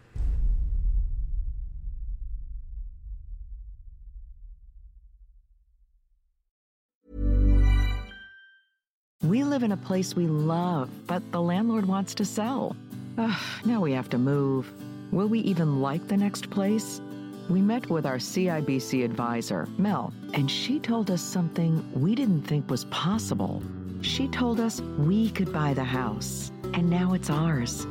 We 9.24 9.44
live 9.44 9.64
in 9.64 9.74
a 9.74 9.78
place 9.78 10.16
we 10.16 10.28
love, 10.28 10.90
but 11.06 11.32
the 11.32 11.42
landlord 11.42 11.86
wants 11.86 12.16
to 12.16 12.24
sell. 12.24 12.76
Ugh, 13.18 13.42
now 13.66 13.82
we 13.82 13.92
have 13.92 14.10
to 14.12 14.18
move. 14.18 14.72
Will 15.12 15.28
we 15.28 15.40
even 15.40 15.82
like 15.82 16.08
the 16.08 16.16
next 16.16 16.50
place? 16.50 17.02
We 17.50 17.62
met 17.62 17.90
with 17.90 18.06
our 18.06 18.18
CIBC 18.18 19.04
advisor, 19.04 19.68
Mel, 19.78 20.14
and 20.34 20.50
she 20.50 20.80
told 20.80 21.10
us 21.10 21.22
something 21.22 21.84
we 21.94 22.14
didn't 22.14 22.44
think 22.44 22.70
was 22.70 22.86
possible. 22.86 23.62
She 24.02 24.28
told 24.28 24.60
us 24.60 24.82
we 24.98 25.30
could 25.32 25.52
buy 25.52 25.74
the 25.74 25.84
house, 25.84 26.52
and 26.74 26.90
now 26.90 27.14
it's 27.14 27.30
ours. 27.30 27.86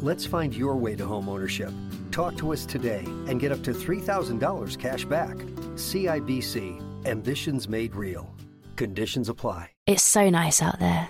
Let's 0.00 0.26
find 0.26 0.54
your 0.54 0.76
way 0.76 0.96
to 0.96 1.04
homeownership. 1.04 1.72
Talk 2.10 2.36
to 2.36 2.52
us 2.52 2.66
today 2.66 3.02
and 3.26 3.40
get 3.40 3.52
up 3.52 3.62
to 3.64 3.72
$3,000 3.72 4.78
cash 4.78 5.04
back. 5.04 5.36
CIBC 5.76 7.06
Ambitions 7.06 7.68
Made 7.68 7.94
Real. 7.94 8.32
Conditions 8.76 9.28
apply. 9.28 9.70
It's 9.86 10.02
so 10.02 10.30
nice 10.30 10.62
out 10.62 10.78
there. 10.78 11.08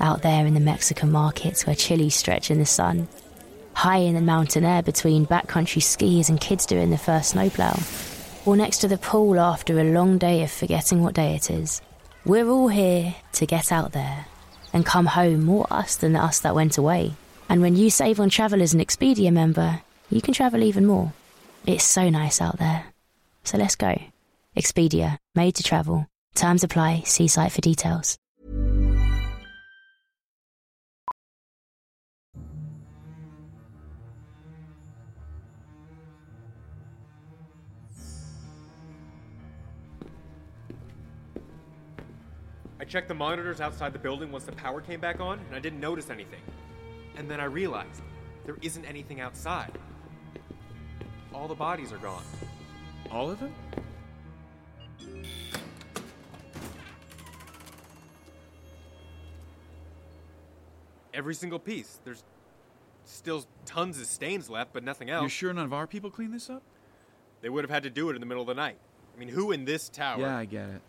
Out 0.00 0.22
there 0.22 0.46
in 0.46 0.54
the 0.54 0.60
Mexican 0.60 1.10
markets 1.10 1.66
where 1.66 1.74
chilies 1.74 2.14
stretch 2.14 2.50
in 2.50 2.58
the 2.58 2.66
sun. 2.66 3.08
High 3.72 3.98
in 3.98 4.14
the 4.14 4.20
mountain 4.20 4.64
air 4.64 4.82
between 4.82 5.26
backcountry 5.26 5.82
skiers 5.82 6.28
and 6.28 6.40
kids 6.40 6.66
doing 6.66 6.90
the 6.90 6.98
first 6.98 7.30
snowplow. 7.30 7.78
Or 8.44 8.56
next 8.56 8.78
to 8.78 8.88
the 8.88 8.98
pool 8.98 9.40
after 9.40 9.80
a 9.80 9.92
long 9.92 10.18
day 10.18 10.42
of 10.42 10.50
forgetting 10.50 11.02
what 11.02 11.14
day 11.14 11.34
it 11.34 11.50
is. 11.50 11.80
We're 12.24 12.48
all 12.48 12.68
here 12.68 13.14
to 13.32 13.46
get 13.46 13.72
out 13.72 13.92
there 13.92 14.26
and 14.76 14.84
come 14.84 15.06
home 15.06 15.42
more 15.42 15.66
us 15.70 15.96
than 15.96 16.12
the 16.12 16.22
us 16.22 16.40
that 16.40 16.54
went 16.54 16.76
away. 16.76 17.14
And 17.48 17.62
when 17.62 17.76
you 17.76 17.88
save 17.88 18.20
on 18.20 18.28
travel 18.28 18.60
as 18.60 18.74
an 18.74 18.80
Expedia 18.80 19.32
member, 19.32 19.80
you 20.10 20.20
can 20.20 20.34
travel 20.34 20.62
even 20.62 20.84
more. 20.84 21.14
It's 21.64 21.82
so 21.82 22.10
nice 22.10 22.42
out 22.42 22.58
there. 22.58 22.84
So 23.42 23.56
let's 23.56 23.74
go. 23.74 23.98
Expedia, 24.54 25.16
made 25.34 25.54
to 25.54 25.62
travel. 25.62 26.06
Terms 26.34 26.62
apply, 26.62 27.04
see 27.06 27.26
site 27.26 27.52
for 27.52 27.62
details. 27.62 28.18
Checked 42.88 43.08
the 43.08 43.14
monitors 43.14 43.60
outside 43.60 43.92
the 43.92 43.98
building 43.98 44.30
once 44.30 44.44
the 44.44 44.52
power 44.52 44.80
came 44.80 45.00
back 45.00 45.20
on, 45.20 45.38
and 45.38 45.54
I 45.54 45.58
didn't 45.58 45.80
notice 45.80 46.10
anything. 46.10 46.40
And 47.16 47.30
then 47.30 47.40
I 47.40 47.44
realized 47.44 48.02
there 48.44 48.56
isn't 48.62 48.84
anything 48.84 49.20
outside. 49.20 49.72
All 51.34 51.48
the 51.48 51.54
bodies 51.54 51.92
are 51.92 51.98
gone. 51.98 52.22
All 53.10 53.30
of 53.30 53.40
them? 53.40 53.52
Every 61.12 61.34
single 61.34 61.58
piece. 61.58 61.98
There's 62.04 62.22
still 63.04 63.46
tons 63.64 63.98
of 64.00 64.06
stains 64.06 64.50
left, 64.50 64.72
but 64.72 64.84
nothing 64.84 65.08
else. 65.08 65.22
You 65.22 65.28
sure 65.28 65.52
none 65.52 65.64
of 65.64 65.72
our 65.72 65.86
people 65.86 66.10
cleaned 66.10 66.34
this 66.34 66.50
up? 66.50 66.62
They 67.40 67.48
would 67.48 67.64
have 67.64 67.70
had 67.70 67.82
to 67.84 67.90
do 67.90 68.10
it 68.10 68.14
in 68.14 68.20
the 68.20 68.26
middle 68.26 68.42
of 68.42 68.48
the 68.48 68.54
night. 68.54 68.76
I 69.14 69.18
mean, 69.18 69.28
who 69.28 69.52
in 69.52 69.64
this 69.64 69.88
tower? 69.88 70.20
Yeah, 70.20 70.36
I 70.36 70.44
get 70.44 70.68
it. 70.68 70.82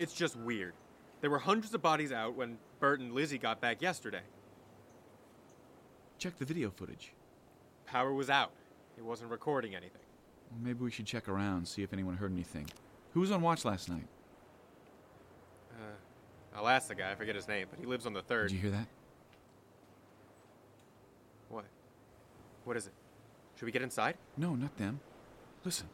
It's 0.00 0.14
just 0.14 0.34
weird. 0.34 0.72
There 1.20 1.28
were 1.28 1.38
hundreds 1.38 1.74
of 1.74 1.82
bodies 1.82 2.10
out 2.10 2.34
when 2.34 2.56
Bert 2.80 3.00
and 3.00 3.12
Lizzie 3.12 3.36
got 3.36 3.60
back 3.60 3.82
yesterday. 3.82 4.22
Check 6.16 6.38
the 6.38 6.46
video 6.46 6.70
footage. 6.70 7.12
Power 7.84 8.14
was 8.14 8.30
out. 8.30 8.52
It 8.96 9.04
wasn't 9.04 9.30
recording 9.30 9.74
anything. 9.74 10.00
Maybe 10.58 10.82
we 10.82 10.90
should 10.90 11.04
check 11.04 11.28
around, 11.28 11.68
see 11.68 11.82
if 11.82 11.92
anyone 11.92 12.16
heard 12.16 12.32
anything. 12.32 12.66
Who 13.12 13.20
was 13.20 13.30
on 13.30 13.42
watch 13.42 13.66
last 13.66 13.90
night? 13.90 14.06
Uh, 15.72 16.56
I'll 16.56 16.68
ask 16.68 16.88
the 16.88 16.94
guy. 16.94 17.10
I 17.10 17.14
forget 17.14 17.34
his 17.34 17.46
name, 17.46 17.66
but 17.70 17.78
he 17.78 17.84
lives 17.84 18.06
on 18.06 18.14
the 18.14 18.22
third. 18.22 18.48
Did 18.48 18.54
you 18.54 18.60
hear 18.62 18.70
that? 18.70 18.86
What? 21.50 21.66
What 22.64 22.78
is 22.78 22.86
it? 22.86 22.94
Should 23.56 23.66
we 23.66 23.72
get 23.72 23.82
inside? 23.82 24.14
No, 24.38 24.54
not 24.54 24.74
them. 24.78 25.00
Listen. 25.62 25.88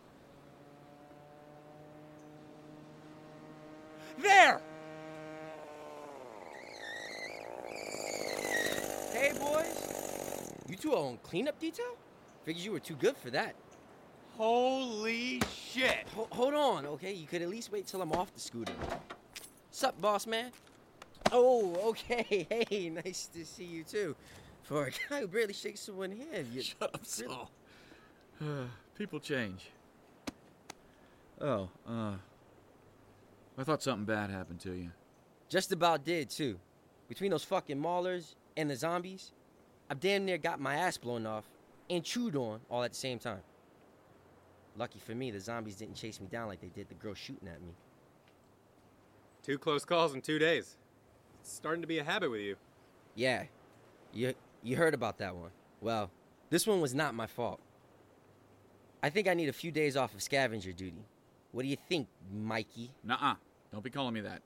There! 4.27 4.61
Hey, 9.13 9.33
boys. 9.39 10.53
You 10.69 10.77
two 10.77 10.95
are 10.95 10.97
on 10.97 11.19
cleanup 11.23 11.61
detail? 11.61 11.97
Figured 12.45 12.65
you 12.65 12.73
were 12.73 12.81
too 12.81 12.97
good 12.97 13.17
for 13.17 13.31
that. 13.31 13.55
Holy 14.37 15.41
shit! 15.55 16.09
Ho- 16.17 16.27
hold 16.33 16.55
on, 16.55 16.87
okay? 16.87 17.13
You 17.13 17.29
could 17.29 17.41
at 17.41 17.49
least 17.49 17.71
wait 17.71 17.87
till 17.87 18.03
I'm 18.03 18.13
off 18.13 18.35
the 18.35 18.41
scooter. 18.41 18.73
Sup, 19.71 19.99
boss 20.01 20.27
man? 20.27 20.51
Oh, 21.31 21.77
okay. 21.91 22.47
Hey, 22.69 22.91
nice 22.91 23.29
to 23.33 23.45
see 23.45 23.65
you 23.65 23.85
too. 23.85 24.17
For 24.65 24.87
a 24.87 24.91
guy 25.09 25.21
who 25.21 25.29
barely 25.29 25.53
shakes 25.55 25.81
someone's 25.83 26.21
hand, 26.33 26.49
you 26.53 26.63
Shut 26.81 26.83
up, 26.83 27.07
Saul. 27.07 27.49
people 28.99 29.21
change. 29.21 29.71
Oh, 31.41 31.69
uh. 31.89 32.15
I 33.59 33.65
thought 33.65 33.83
something 33.83 34.05
bad 34.05 34.31
happened 34.31 34.61
to 34.61 34.73
you. 34.73 34.91
Just 35.49 35.73
about 35.73 36.05
did 36.05 36.29
too. 36.29 36.59
Between 37.09 37.31
those 37.31 37.45
fucking 37.45 37.81
maulers 37.81 38.35
and 38.57 38.69
the 38.69 38.77
zombies, 38.77 39.33
I 39.89 39.95
damn 39.95 40.25
near 40.25 40.39
got 40.39 40.61
my 40.61 40.75
ass 40.75 40.99
blown 40.99 41.27
off 41.27 41.45
and 41.89 42.03
chewed 42.03 42.37
on 42.37 42.61
all 42.69 42.83
at 42.83 42.93
the 42.93 42.99
same 42.99 43.19
time. 43.19 43.41
Lucky 44.77 44.99
for 44.99 45.15
me, 45.15 45.31
the 45.31 45.41
zombies 45.41 45.77
didn't 45.77 45.95
chase 45.95 46.21
me 46.21 46.27
down 46.27 46.49
like 46.49 46.61
they 46.61 46.69
did 46.69 46.89
the 46.89 46.95
girl 46.95 47.15
shooting 47.15 47.49
at 47.49 47.63
me. 47.63 47.73
Two 49.43 49.59
close 49.59 49.85
calls 49.85 50.13
in 50.15 50.21
two 50.21 50.39
days. 50.39 50.77
It's 51.41 51.53
starting 51.53 51.81
to 51.81 51.89
be 51.89 51.99
a 51.99 52.05
habit 52.05 52.31
with 52.31 52.41
you. 52.41 52.57
Yeah, 53.15 53.45
you 54.13 54.35
you 54.63 54.77
heard 54.77 54.93
about 54.93 55.19
that 55.19 55.35
one. 55.35 55.51
Well, 55.81 56.11
this 56.51 56.67
one 56.67 56.81
was 56.81 56.95
not 56.95 57.15
my 57.15 57.27
fault. 57.27 57.61
I 59.03 59.09
think 59.09 59.29
I 59.29 59.35
need 59.35 59.49
a 59.49 59.53
few 59.53 59.71
days 59.71 59.97
off 59.97 60.15
of 60.15 60.23
scavenger 60.23 60.73
duty. 60.73 61.07
What 61.53 61.63
do 61.63 61.69
you 61.69 61.77
think, 61.89 62.09
Mikey? 62.35 62.91
Nuh-uh. 63.05 63.35
Don't 63.73 63.83
be 63.83 63.91
calling 63.91 64.15
me 64.15 64.21
that. 64.23 64.43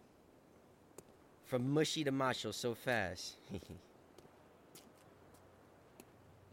From 1.46 1.72
mushy 1.72 2.04
to 2.04 2.11
macho 2.11 2.50
so 2.50 2.74
fast. 2.74 3.37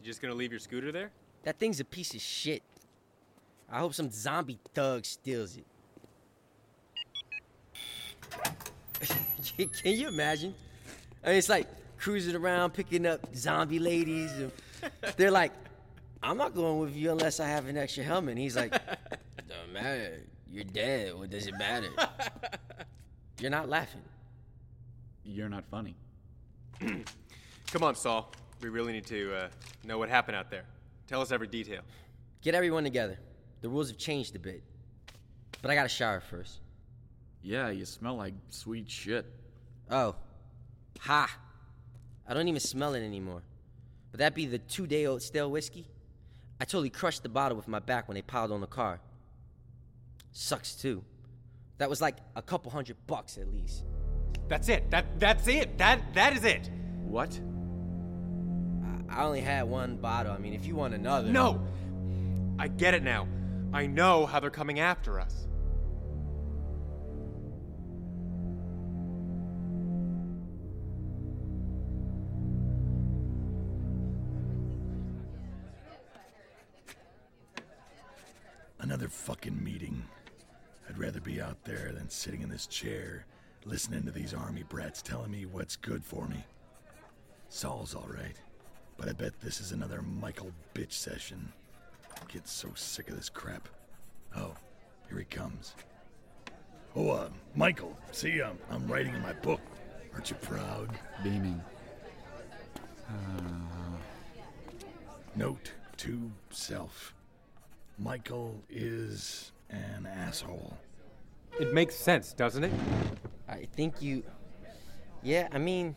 You 0.00 0.06
just 0.06 0.22
gonna 0.22 0.34
leave 0.34 0.52
your 0.52 0.60
scooter 0.60 0.92
there? 0.92 1.10
that 1.42 1.58
thing's 1.58 1.80
a 1.80 1.84
piece 1.84 2.14
of 2.14 2.20
shit. 2.20 2.62
I 3.70 3.78
hope 3.80 3.94
some 3.94 4.10
zombie 4.10 4.58
thug 4.74 5.04
steals 5.04 5.56
it. 5.56 5.64
Can 9.82 9.92
you 9.92 10.08
imagine? 10.08 10.54
I 11.24 11.28
mean, 11.28 11.36
it's 11.36 11.48
like 11.48 11.66
cruising 11.98 12.36
around 12.36 12.74
picking 12.74 13.06
up 13.06 13.34
zombie 13.34 13.78
ladies. 13.78 14.30
And 14.32 14.52
they're 15.16 15.30
like, 15.30 15.52
I'm 16.22 16.36
not 16.36 16.54
going 16.54 16.78
with 16.80 16.94
you 16.94 17.10
unless 17.10 17.40
I 17.40 17.48
have 17.48 17.66
an 17.66 17.76
extra 17.76 18.04
helmet. 18.04 18.32
And 18.32 18.40
he's 18.40 18.56
like, 18.56 18.72
Don't 19.48 19.72
matter. 19.72 20.20
You're 20.50 20.64
dead. 20.64 21.14
What 21.14 21.30
does 21.30 21.46
it 21.46 21.56
matter? 21.58 21.88
You're 23.40 23.50
not 23.50 23.68
laughing. 23.68 24.02
You're 25.24 25.48
not 25.48 25.64
funny. 25.70 25.94
Come 26.80 27.82
on, 27.82 27.94
Saul. 27.94 28.32
We 28.60 28.70
really 28.70 28.92
need 28.92 29.06
to 29.06 29.34
uh, 29.34 29.48
know 29.84 29.98
what 29.98 30.08
happened 30.08 30.36
out 30.36 30.50
there. 30.50 30.64
Tell 31.06 31.20
us 31.20 31.30
every 31.30 31.46
detail. 31.46 31.82
Get 32.42 32.54
everyone 32.54 32.84
together. 32.84 33.18
The 33.60 33.68
rules 33.68 33.88
have 33.88 33.98
changed 33.98 34.34
a 34.36 34.38
bit. 34.38 34.62
But 35.60 35.70
I 35.70 35.74
gotta 35.74 35.88
shower 35.88 36.20
first. 36.20 36.60
Yeah, 37.42 37.68
you 37.70 37.84
smell 37.84 38.16
like 38.16 38.34
sweet 38.50 38.90
shit. 38.90 39.26
Oh. 39.90 40.16
Ha! 41.00 41.38
I 42.26 42.34
don't 42.34 42.48
even 42.48 42.60
smell 42.60 42.94
it 42.94 43.02
anymore. 43.02 43.42
But 44.10 44.18
that 44.20 44.34
be 44.34 44.46
the 44.46 44.58
two 44.58 44.86
day 44.86 45.06
old 45.06 45.22
stale 45.22 45.50
whiskey? 45.50 45.86
I 46.60 46.64
totally 46.64 46.90
crushed 46.90 47.22
the 47.22 47.28
bottle 47.28 47.56
with 47.56 47.68
my 47.68 47.78
back 47.78 48.08
when 48.08 48.16
they 48.16 48.22
piled 48.22 48.50
on 48.50 48.60
the 48.60 48.66
car. 48.66 49.00
Sucks 50.32 50.74
too. 50.74 51.04
That 51.78 51.88
was 51.88 52.00
like 52.00 52.16
a 52.36 52.42
couple 52.42 52.70
hundred 52.70 52.96
bucks 53.06 53.38
at 53.38 53.48
least. 53.48 53.84
That's 54.48 54.68
it. 54.68 54.90
That 54.90 55.20
that's 55.20 55.46
it. 55.46 55.78
That 55.78 56.14
that 56.14 56.36
is 56.36 56.44
it. 56.44 56.70
What? 57.02 57.38
I 59.08 59.24
only 59.24 59.40
had 59.40 59.62
one 59.64 59.96
bottle. 59.96 60.32
I 60.32 60.38
mean, 60.38 60.52
if 60.52 60.66
you 60.66 60.74
want 60.74 60.94
another. 60.94 61.30
No. 61.30 61.66
I 62.58 62.68
get 62.68 62.94
it 62.94 63.02
now. 63.02 63.26
I 63.72 63.86
know 63.86 64.26
how 64.26 64.40
they're 64.40 64.50
coming 64.50 64.80
after 64.80 65.20
us. 65.20 65.46
Another 79.08 79.20
fucking 79.22 79.64
meeting. 79.64 80.02
I'd 80.86 80.98
rather 80.98 81.20
be 81.20 81.40
out 81.40 81.64
there 81.64 81.92
than 81.94 82.10
sitting 82.10 82.42
in 82.42 82.50
this 82.50 82.66
chair, 82.66 83.24
listening 83.64 84.02
to 84.02 84.10
these 84.10 84.34
army 84.34 84.64
brats 84.68 85.00
telling 85.00 85.30
me 85.30 85.46
what's 85.46 85.76
good 85.76 86.04
for 86.04 86.28
me. 86.28 86.44
Saul's 87.48 87.94
all 87.94 88.06
right, 88.06 88.36
but 88.98 89.08
I 89.08 89.12
bet 89.12 89.40
this 89.40 89.62
is 89.62 89.72
another 89.72 90.02
Michael 90.02 90.52
bitch 90.74 90.92
session. 90.92 91.50
I'm 92.20 92.26
getting 92.26 92.42
so 92.44 92.68
sick 92.74 93.08
of 93.08 93.16
this 93.16 93.30
crap. 93.30 93.70
Oh, 94.36 94.52
here 95.08 95.18
he 95.20 95.24
comes. 95.24 95.74
Oh, 96.94 97.08
uh, 97.08 97.30
Michael, 97.54 97.96
see, 98.12 98.42
um, 98.42 98.58
I'm 98.70 98.86
writing 98.86 99.14
in 99.14 99.22
my 99.22 99.32
book. 99.32 99.62
Aren't 100.12 100.28
you 100.28 100.36
proud? 100.36 100.90
Beaming. 101.24 101.62
Note 105.34 105.72
to 105.96 106.30
self 106.50 107.14
Michael 107.98 108.54
is 108.70 109.50
an 109.70 110.06
asshole. 110.06 110.76
It 111.58 111.74
makes 111.74 111.96
sense, 111.96 112.32
doesn't 112.32 112.62
it? 112.62 112.72
I 113.48 113.66
think 113.74 114.00
you. 114.00 114.22
Yeah, 115.22 115.48
I 115.50 115.58
mean, 115.58 115.96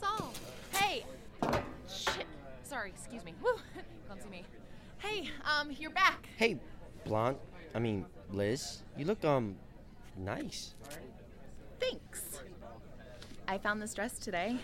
Saul, 0.00 0.32
hey. 0.72 1.04
Shit. 1.88 2.26
Sorry, 2.64 2.90
excuse 2.90 3.24
me. 3.24 3.34
Woo, 3.40 3.52
clumsy 4.08 4.28
me. 4.28 4.44
Hey, 4.98 5.30
um, 5.44 5.70
you're 5.78 5.92
back. 5.92 6.28
hey, 6.36 6.58
blonde. 7.04 7.36
I 7.74 7.78
mean, 7.78 8.04
Liz, 8.32 8.82
you 8.96 9.04
look, 9.04 9.24
um, 9.24 9.54
nice. 10.16 10.74
Thanks. 11.78 12.40
I 13.46 13.58
found 13.58 13.80
this 13.80 13.94
dress 13.94 14.18
today. 14.18 14.58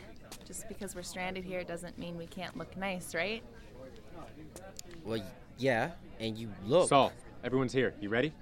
Just 0.44 0.68
because 0.68 0.94
we're 0.97 1.03
stranded 1.03 1.44
here 1.44 1.62
doesn't 1.62 1.99
mean 1.99 2.16
we 2.18 2.27
can't 2.27 2.57
look 2.57 2.77
nice, 2.77 3.14
right? 3.14 3.42
Well, 5.05 5.23
yeah, 5.59 5.92
and 6.21 6.37
you 6.37 6.51
look. 6.65 6.89
Saul, 6.89 7.13
everyone's 7.45 7.73
here. 7.73 7.95
You 8.01 8.09
ready? 8.09 8.33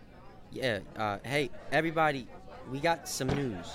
Yeah, 0.51 0.81
uh, 0.97 1.19
hey, 1.25 1.51
everybody, 1.73 2.29
we 2.71 2.81
got 2.81 3.09
some 3.09 3.29
news. 3.29 3.67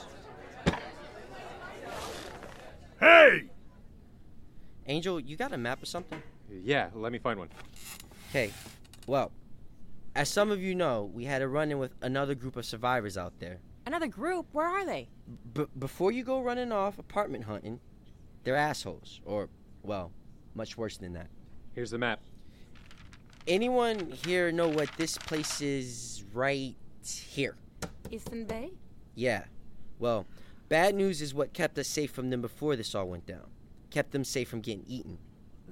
Hey! 3.00 3.50
Angel, 4.88 5.20
you 5.20 5.36
got 5.36 5.54
a 5.54 5.58
map 5.58 5.82
or 5.82 5.86
something? 5.86 6.22
Yeah, 6.50 6.90
let 6.94 7.12
me 7.12 7.20
find 7.20 7.40
one. 7.40 7.50
Okay, 8.30 8.52
well, 9.08 9.32
as 10.16 10.30
some 10.30 10.52
of 10.52 10.62
you 10.62 10.76
know, 10.76 11.10
we 11.14 11.26
had 11.26 11.42
a 11.42 11.48
run 11.48 11.72
in 11.72 11.80
with 11.80 11.94
another 12.02 12.36
group 12.36 12.56
of 12.58 12.66
survivors 12.66 13.18
out 13.18 13.34
there. 13.40 13.60
Another 13.86 14.08
group? 14.08 14.48
Where 14.52 14.68
are 14.68 14.86
they? 14.86 15.10
B- 15.54 15.66
before 15.80 16.12
you 16.12 16.24
go 16.24 16.42
running 16.42 16.72
off 16.72 17.00
apartment 17.00 17.46
hunting, 17.46 17.80
they're 18.44 18.56
assholes. 18.56 19.22
Or, 19.26 19.50
well, 19.84 20.12
much 20.54 20.78
worse 20.78 20.98
than 20.98 21.14
that. 21.14 21.28
Here's 21.74 21.92
the 21.92 21.98
map. 21.98 22.20
Anyone 23.48 24.12
here 24.26 24.52
know 24.52 24.68
what 24.68 24.90
this 24.98 25.18
place 25.18 25.62
is 25.62 26.24
right 26.34 26.76
here? 27.08 27.56
Eastern 28.12 28.46
Bay? 28.46 28.72
Yeah. 29.16 29.46
Well, 30.00 30.28
bad 30.70 30.96
news 30.96 31.22
is 31.22 31.34
what 31.34 31.54
kept 31.54 31.78
us 31.80 31.88
safe 31.88 32.12
from 32.12 32.30
them 32.30 32.42
before 32.42 32.76
this 32.76 32.94
all 32.94 33.08
went 33.08 33.26
down. 33.26 33.48
Kept 33.90 34.12
them 34.12 34.24
safe 34.24 34.48
from 34.48 34.62
getting 34.62 34.84
eaten. 34.88 35.18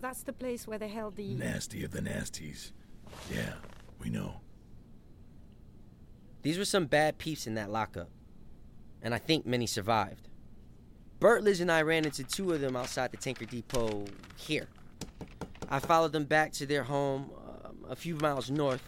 That's 0.02 0.24
the 0.24 0.34
place 0.34 0.68
where 0.68 0.78
they 0.78 0.88
held 0.88 1.16
the. 1.16 1.36
Nasty 1.36 1.84
of 1.84 1.92
the 1.92 2.02
nasties. 2.02 2.72
Yeah, 3.32 3.54
we 4.02 4.10
know. 4.10 4.42
These 6.42 6.58
were 6.58 6.66
some 6.66 6.86
bad 6.86 7.18
peeps 7.18 7.46
in 7.46 7.54
that 7.56 7.70
lockup. 7.70 8.10
And 9.02 9.14
I 9.14 9.18
think 9.18 9.46
many 9.46 9.68
survived. 9.68 10.28
Bert, 11.20 11.44
Liz, 11.44 11.60
and 11.60 11.72
I 11.72 11.82
ran 11.82 12.06
into 12.06 12.24
two 12.24 12.52
of 12.54 12.62
them 12.62 12.76
outside 12.76 13.12
the 13.12 13.18
tanker 13.18 13.46
depot 13.46 14.06
here. 14.38 14.68
I 15.70 15.80
followed 15.80 16.14
them 16.14 16.24
back 16.26 16.54
to 16.54 16.66
their 16.66 16.84
home 16.84 17.30
a 17.90 17.96
few 17.96 18.16
miles 18.16 18.50
north, 18.50 18.88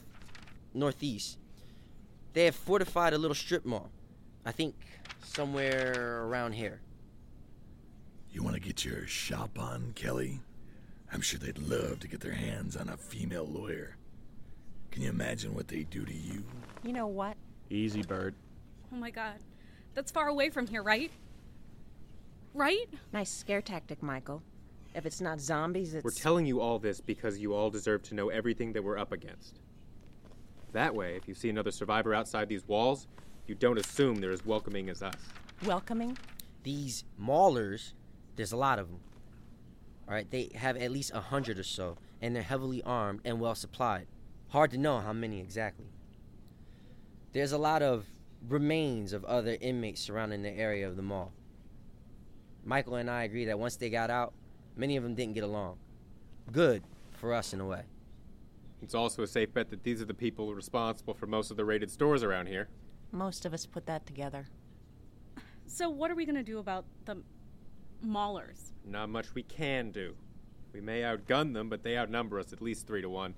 northeast. 0.74 1.38
They 2.34 2.46
have 2.46 2.56
fortified 2.56 3.14
a 3.14 3.18
little 3.18 3.36
strip 3.36 3.66
mall. 3.66 3.90
I 4.46 4.52
think 4.52 4.76
somewhere 5.24 6.24
around 6.24 6.54
here. 6.54 6.82
You 8.32 8.44
want 8.44 8.56
to 8.56 8.62
get 8.62 8.86
your 8.86 9.06
shop 9.08 9.60
on, 9.60 9.92
Kelly? 9.96 10.40
I'm 11.12 11.22
sure 11.22 11.40
they'd 11.40 11.58
love 11.58 12.00
to 12.00 12.08
get 12.08 12.22
their 12.22 12.32
hands 12.32 12.78
on 12.78 12.88
a 12.88 12.96
female 12.96 13.46
lawyer. 13.46 13.98
Can 14.92 15.04
you 15.04 15.10
imagine 15.10 15.54
what 15.54 15.68
they 15.68 15.84
do 15.84 16.06
to 16.06 16.14
you? 16.14 16.44
You 16.84 16.94
know 16.94 17.08
what? 17.08 17.36
Easy, 17.70 18.02
Bert. 18.02 18.34
Oh 18.94 18.98
my 18.98 19.10
god. 19.10 19.36
That's 19.94 20.12
far 20.12 20.28
away 20.28 20.50
from 20.50 20.68
here, 20.68 20.84
right? 20.84 21.12
Right? 22.54 22.88
Nice 23.12 23.30
scare 23.30 23.62
tactic, 23.62 24.02
Michael. 24.02 24.44
If 24.94 25.06
it's 25.06 25.22
not 25.22 25.40
zombies, 25.40 25.94
it's. 25.94 26.04
We're 26.04 26.12
telling 26.12 26.46
you 26.46 26.60
all 26.60 26.80
this 26.80 27.00
because 27.00 27.38
you 27.40 27.54
all 27.54 27.70
deserve 27.70 28.04
to 28.04 28.16
know 28.16 28.30
everything 28.30 28.74
that 28.74 28.84
we're 28.84 28.98
up 28.98 29.12
against. 29.12 29.60
That 30.74 30.94
way, 30.94 31.16
if 31.16 31.28
you 31.28 31.34
see 31.34 31.50
another 31.50 31.72
survivor 31.72 32.14
outside 32.14 32.50
these 32.50 32.68
walls, 32.68 33.08
you 33.48 33.56
don't 33.56 33.78
assume 33.78 34.16
they're 34.16 34.32
as 34.32 34.46
welcoming 34.46 34.90
as 34.90 35.02
us. 35.02 35.16
welcoming. 35.66 36.18
These 36.64 37.06
maulers, 37.20 37.94
there's 38.36 38.52
a 38.52 38.58
lot 38.58 38.80
of 38.80 38.90
them. 38.90 39.00
All 40.08 40.14
right, 40.14 40.30
they 40.30 40.50
have 40.56 40.78
at 40.78 40.92
least 40.92 41.12
a 41.14 41.22
hundred 41.22 41.58
or 41.58 41.64
so, 41.64 41.98
and 42.22 42.36
they're 42.36 42.44
heavily 42.44 42.84
armed 42.84 43.22
and 43.24 43.40
well 43.40 43.56
supplied. 43.56 44.08
Hard 44.50 44.72
to 44.72 44.78
know 44.78 45.00
how 45.00 45.14
many 45.14 45.40
exactly. 45.40 45.88
There's 47.34 47.54
a 47.54 47.58
lot 47.58 47.82
of 47.82 48.06
remains 48.48 49.14
of 49.14 49.24
other 49.26 49.58
inmates 49.62 50.02
surrounding 50.02 50.42
the 50.42 50.52
area 50.52 50.88
of 50.88 50.96
the 50.98 51.02
mall. 51.02 51.32
Michael 52.64 52.96
and 52.96 53.10
I 53.10 53.24
agree 53.24 53.46
that 53.46 53.58
once 53.58 53.78
they 53.78 53.90
got 53.90 54.10
out, 54.10 54.34
many 54.76 54.98
of 54.98 55.04
them 55.04 55.16
didn't 55.16 55.34
get 55.34 55.44
along. 55.44 55.78
Good 56.52 56.84
for 57.12 57.34
us 57.34 57.54
in 57.54 57.62
a 57.62 57.66
way. 57.66 57.84
It's 58.82 58.96
also 58.96 59.22
a 59.24 59.28
safe 59.28 59.54
bet 59.54 59.70
that 59.70 59.84
these 59.84 60.02
are 60.02 60.06
the 60.06 60.14
people 60.14 60.54
responsible 60.56 61.14
for 61.14 61.28
most 61.28 61.52
of 61.52 61.58
the 61.58 61.66
raided 61.66 61.92
stores 61.92 62.24
around 62.24 62.48
here. 62.48 62.68
Most 63.12 63.46
of 63.46 63.54
us 63.54 63.66
put 63.66 63.86
that 63.86 64.06
together. 64.06 64.48
So, 65.68 65.90
what 65.90 66.10
are 66.10 66.16
we 66.16 66.26
gonna 66.26 66.44
do 66.44 66.58
about 66.58 66.86
the 67.06 67.22
maulers? 68.06 68.72
Not 68.86 69.10
much 69.10 69.34
we 69.36 69.44
can 69.44 69.92
do. 69.92 70.16
We 70.74 70.82
may 70.82 71.02
outgun 71.02 71.54
them, 71.54 71.70
but 71.70 71.84
they 71.84 71.98
outnumber 71.98 72.40
us 72.40 72.54
at 72.54 72.62
least 72.62 72.88
three 72.88 73.02
to 73.02 73.10
one. 73.10 73.36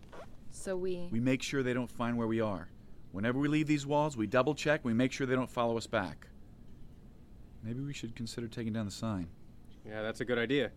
So 0.51 0.77
we. 0.77 1.09
We 1.11 1.19
make 1.19 1.41
sure 1.41 1.63
they 1.63 1.73
don't 1.73 1.89
find 1.89 2.17
where 2.17 2.27
we 2.27 2.39
are. 2.39 2.69
Whenever 3.11 3.39
we 3.39 3.47
leave 3.47 3.67
these 3.67 3.85
walls, 3.85 4.15
we 4.15 4.27
double 4.27 4.55
check, 4.55 4.81
we 4.83 4.93
make 4.93 5.11
sure 5.11 5.27
they 5.27 5.35
don't 5.35 5.49
follow 5.49 5.77
us 5.77 5.87
back. 5.87 6.27
Maybe 7.63 7.79
we 7.81 7.93
should 7.93 8.15
consider 8.15 8.47
taking 8.47 8.73
down 8.73 8.85
the 8.85 8.91
sign. 8.91 9.27
Yeah, 9.85 10.01
that's 10.01 10.21
a 10.21 10.25
good 10.25 10.37
idea. 10.37 10.71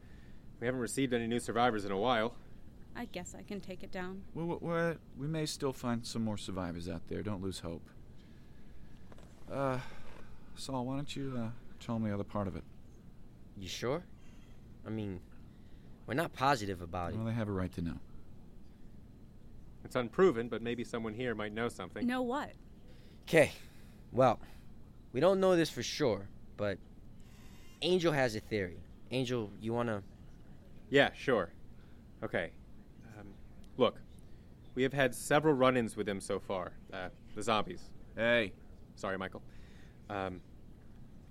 We 0.61 0.67
haven't 0.67 0.81
received 0.81 1.13
any 1.13 1.27
new 1.27 1.39
survivors 1.39 1.85
in 1.85 1.93
a 1.93 1.99
while. 1.99 2.35
I 2.95 3.05
guess 3.07 3.35
I 3.39 3.43
can 3.43 3.61
take 3.61 3.83
it 3.83 3.93
down. 3.93 4.23
We, 4.35 4.45
we, 4.45 4.93
we 5.19 5.27
may 5.27 5.45
still 5.45 5.73
find 5.73 6.05
some 6.07 6.25
more 6.25 6.39
survivors 6.39 6.89
out 6.89 7.03
there. 7.09 7.23
Don't 7.23 7.43
lose 7.43 7.59
hope. 7.61 7.83
Uh, 9.53 9.79
Saul, 10.55 10.87
why 10.87 10.97
don't 10.97 11.15
you 11.15 11.35
uh, 11.37 11.49
tell 11.79 11.99
me 11.99 12.09
the 12.09 12.15
other 12.15 12.25
part 12.25 12.49
of 12.49 12.57
it? 12.57 12.65
You 13.59 13.69
sure? 13.69 14.03
I 14.87 14.91
mean, 14.91 15.21
we're 16.07 16.15
not 16.15 16.33
positive 16.33 16.81
about 16.81 17.13
it. 17.13 17.17
Well, 17.17 17.27
they 17.27 17.33
have 17.33 17.49
a 17.49 17.53
right 17.53 17.73
to 17.75 17.83
know. 17.83 17.99
It's 19.85 19.95
unproven, 19.95 20.49
but 20.49 20.63
maybe 20.63 20.83
someone 20.83 21.15
here 21.15 21.35
might 21.35 21.53
know 21.53 21.69
something. 21.69 22.07
Know 22.07 22.23
what? 22.23 22.51
Okay, 23.29 23.53
well, 24.11 24.41
we 25.13 25.21
don't 25.21 25.39
know 25.39 25.55
this 25.55 25.71
for 25.71 25.83
sure, 25.83 26.29
but 26.57 26.79
Angel 27.83 28.13
has 28.13 28.35
a 28.35 28.41
theory. 28.41 28.79
Angel, 29.11 29.51
you 29.61 29.73
wanna? 29.73 30.03
Yeah, 30.89 31.11
sure. 31.15 31.51
Okay. 32.23 32.51
Um, 33.19 33.27
look, 33.77 33.99
we 34.75 34.83
have 34.83 34.93
had 34.93 35.15
several 35.15 35.55
run 35.55 35.77
ins 35.77 35.97
with 35.97 36.07
them 36.07 36.21
so 36.21 36.39
far. 36.39 36.73
Uh, 36.93 37.09
the 37.35 37.43
zombies. 37.43 37.91
Hey. 38.17 38.53
Sorry, 38.95 39.19
Michael. 39.19 39.43
Um, 40.09 40.41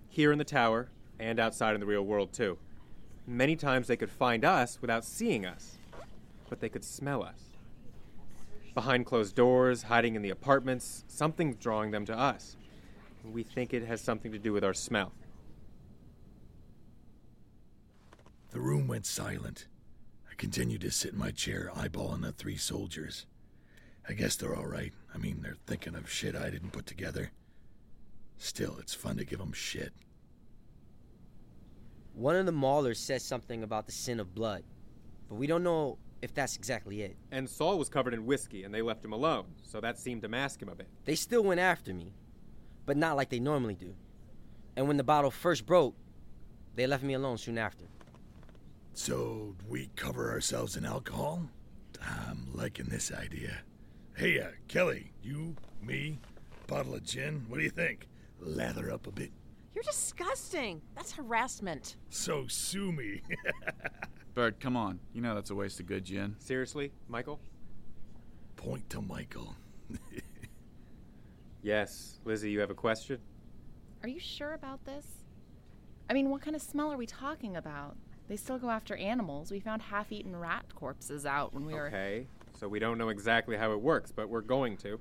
here 0.08 0.32
in 0.32 0.38
the 0.38 0.44
tower 0.46 0.90
and 1.20 1.40
outside 1.40 1.74
in 1.74 1.80
the 1.80 1.86
real 1.86 2.04
world, 2.04 2.32
too. 2.32 2.58
Many 3.28 3.56
times 3.56 3.88
they 3.88 3.98
could 3.98 4.12
find 4.12 4.46
us 4.46 4.80
without 4.82 5.04
seeing 5.04 5.46
us, 5.46 5.78
but 6.48 6.60
they 6.60 6.70
could 6.70 6.84
smell 6.84 7.24
us. 7.24 7.40
Behind 8.76 9.06
closed 9.06 9.36
doors, 9.36 9.84
hiding 9.84 10.16
in 10.16 10.22
the 10.22 10.30
apartments, 10.30 11.06
something's 11.08 11.56
drawing 11.56 11.92
them 11.92 12.06
to 12.06 12.18
us. 12.18 12.56
We 13.24 13.42
think 13.42 13.74
it 13.74 13.84
has 13.88 14.02
something 14.02 14.32
to 14.32 14.38
do 14.38 14.54
with 14.54 14.64
our 14.64 14.74
smell. 14.74 15.12
The 18.56 18.62
room 18.62 18.88
went 18.88 19.06
silent. 19.06 19.68
I 20.32 20.34
continued 20.36 20.80
to 20.80 20.90
sit 20.90 21.12
in 21.12 21.20
my 21.20 21.32
chair, 21.32 21.72
eyeballing 21.76 22.22
the 22.22 22.32
three 22.32 22.56
soldiers. 22.56 23.26
I 24.08 24.14
guess 24.14 24.38
they're 24.38 24.56
all 24.56 24.66
right. 24.66 24.94
I 25.14 25.18
mean, 25.18 25.42
they're 25.42 25.58
thinking 25.68 25.94
of 25.94 26.10
shit 26.10 26.38
I 26.38 26.52
didn't 26.52 26.72
put 26.72 26.86
together. 26.86 27.32
Still, 28.38 28.78
it's 28.80 28.94
fun 28.94 29.18
to 29.18 29.26
give 29.26 29.40
them 29.40 29.52
shit. 29.52 29.92
One 32.14 32.38
of 32.38 32.46
the 32.46 32.54
maulers 32.54 32.96
says 32.96 33.26
something 33.26 33.62
about 33.62 33.88
the 33.88 33.92
sin 33.92 34.22
of 34.22 34.34
blood, 34.34 34.64
but 35.28 35.36
we 35.36 35.48
don't 35.48 35.62
know 35.62 35.98
if 36.22 36.34
that's 36.34 36.56
exactly 36.56 37.02
it. 37.02 37.18
And 37.32 37.50
Saul 37.50 37.78
was 37.78 37.90
covered 37.90 38.14
in 38.14 38.26
whiskey, 38.26 38.64
and 38.64 38.74
they 38.74 38.82
left 38.82 39.04
him 39.04 39.12
alone, 39.12 39.48
so 39.64 39.82
that 39.82 40.00
seemed 40.00 40.22
to 40.22 40.30
mask 40.30 40.62
him 40.62 40.70
a 40.70 40.76
bit. 40.76 40.88
They 41.04 41.16
still 41.16 41.44
went 41.44 41.60
after 41.60 41.94
me, 41.94 42.14
but 42.86 42.96
not 42.96 43.18
like 43.18 43.28
they 43.28 43.42
normally 43.42 43.76
do. 43.76 43.94
And 44.78 44.88
when 44.88 44.96
the 44.96 45.04
bottle 45.04 45.30
first 45.30 45.66
broke, 45.66 45.98
they 46.76 46.88
left 46.88 47.04
me 47.04 47.16
alone 47.16 47.38
soon 47.38 47.58
after. 47.58 47.84
So, 48.98 49.54
we 49.68 49.90
cover 49.98 50.32
ourselves 50.32 50.78
in 50.78 50.86
alcohol? 50.86 51.42
I'm 52.02 52.48
liking 52.54 52.86
this 52.86 53.12
idea. 53.12 53.58
Hey, 54.16 54.40
uh, 54.40 54.52
Kelly, 54.70 55.12
you, 55.22 55.58
me, 55.82 56.18
bottle 56.66 56.96
of 56.96 57.04
gin, 57.04 57.46
what 57.50 57.58
do 57.58 57.64
you 57.64 57.70
think? 57.70 58.08
Lather 58.40 58.90
up 58.94 59.06
a 59.06 59.12
bit. 59.12 59.32
You're 59.74 59.84
disgusting. 59.84 60.82
That's 60.96 61.12
harassment. 61.12 61.98
So 62.10 62.48
sue 62.48 62.94
me. 62.94 63.22
Bert, 64.34 64.62
come 64.62 64.78
on. 64.78 65.02
You 65.14 65.22
know 65.22 65.36
that's 65.36 65.50
a 65.50 65.56
waste 65.56 65.82
of 65.82 65.88
good 65.88 66.06
gin. 66.06 66.38
Seriously, 66.40 66.94
Michael? 67.10 67.42
Point 68.56 68.90
to 68.92 69.02
Michael. 69.02 69.58
yes. 71.62 72.20
Lizzie, 72.24 72.50
you 72.50 72.62
have 72.62 72.72
a 72.72 72.76
question? 72.76 73.20
Are 74.04 74.10
you 74.10 74.22
sure 74.22 74.54
about 74.54 74.86
this? 74.86 75.06
I 76.10 76.14
mean, 76.14 76.30
what 76.30 76.42
kind 76.42 76.56
of 76.56 76.62
smell 76.62 76.94
are 76.94 76.98
we 76.98 77.06
talking 77.06 77.58
about? 77.58 77.98
They 78.28 78.36
still 78.36 78.58
go 78.58 78.70
after 78.70 78.96
animals. 78.96 79.52
We 79.52 79.60
found 79.60 79.84
half 79.84 80.12
eaten 80.12 80.36
rat 80.36 80.66
corpses 80.74 81.26
out 81.26 81.54
when 81.54 81.66
we 81.66 81.74
were. 81.74 81.88
Okay, 81.88 82.28
so 82.58 82.68
we 82.68 82.80
don't 82.80 82.98
know 82.98 83.10
exactly 83.10 83.56
how 83.56 83.72
it 83.72 83.82
works, 83.82 84.12
but 84.12 84.30
we're 84.30 84.42
going 84.42 84.78
to. 84.78 85.00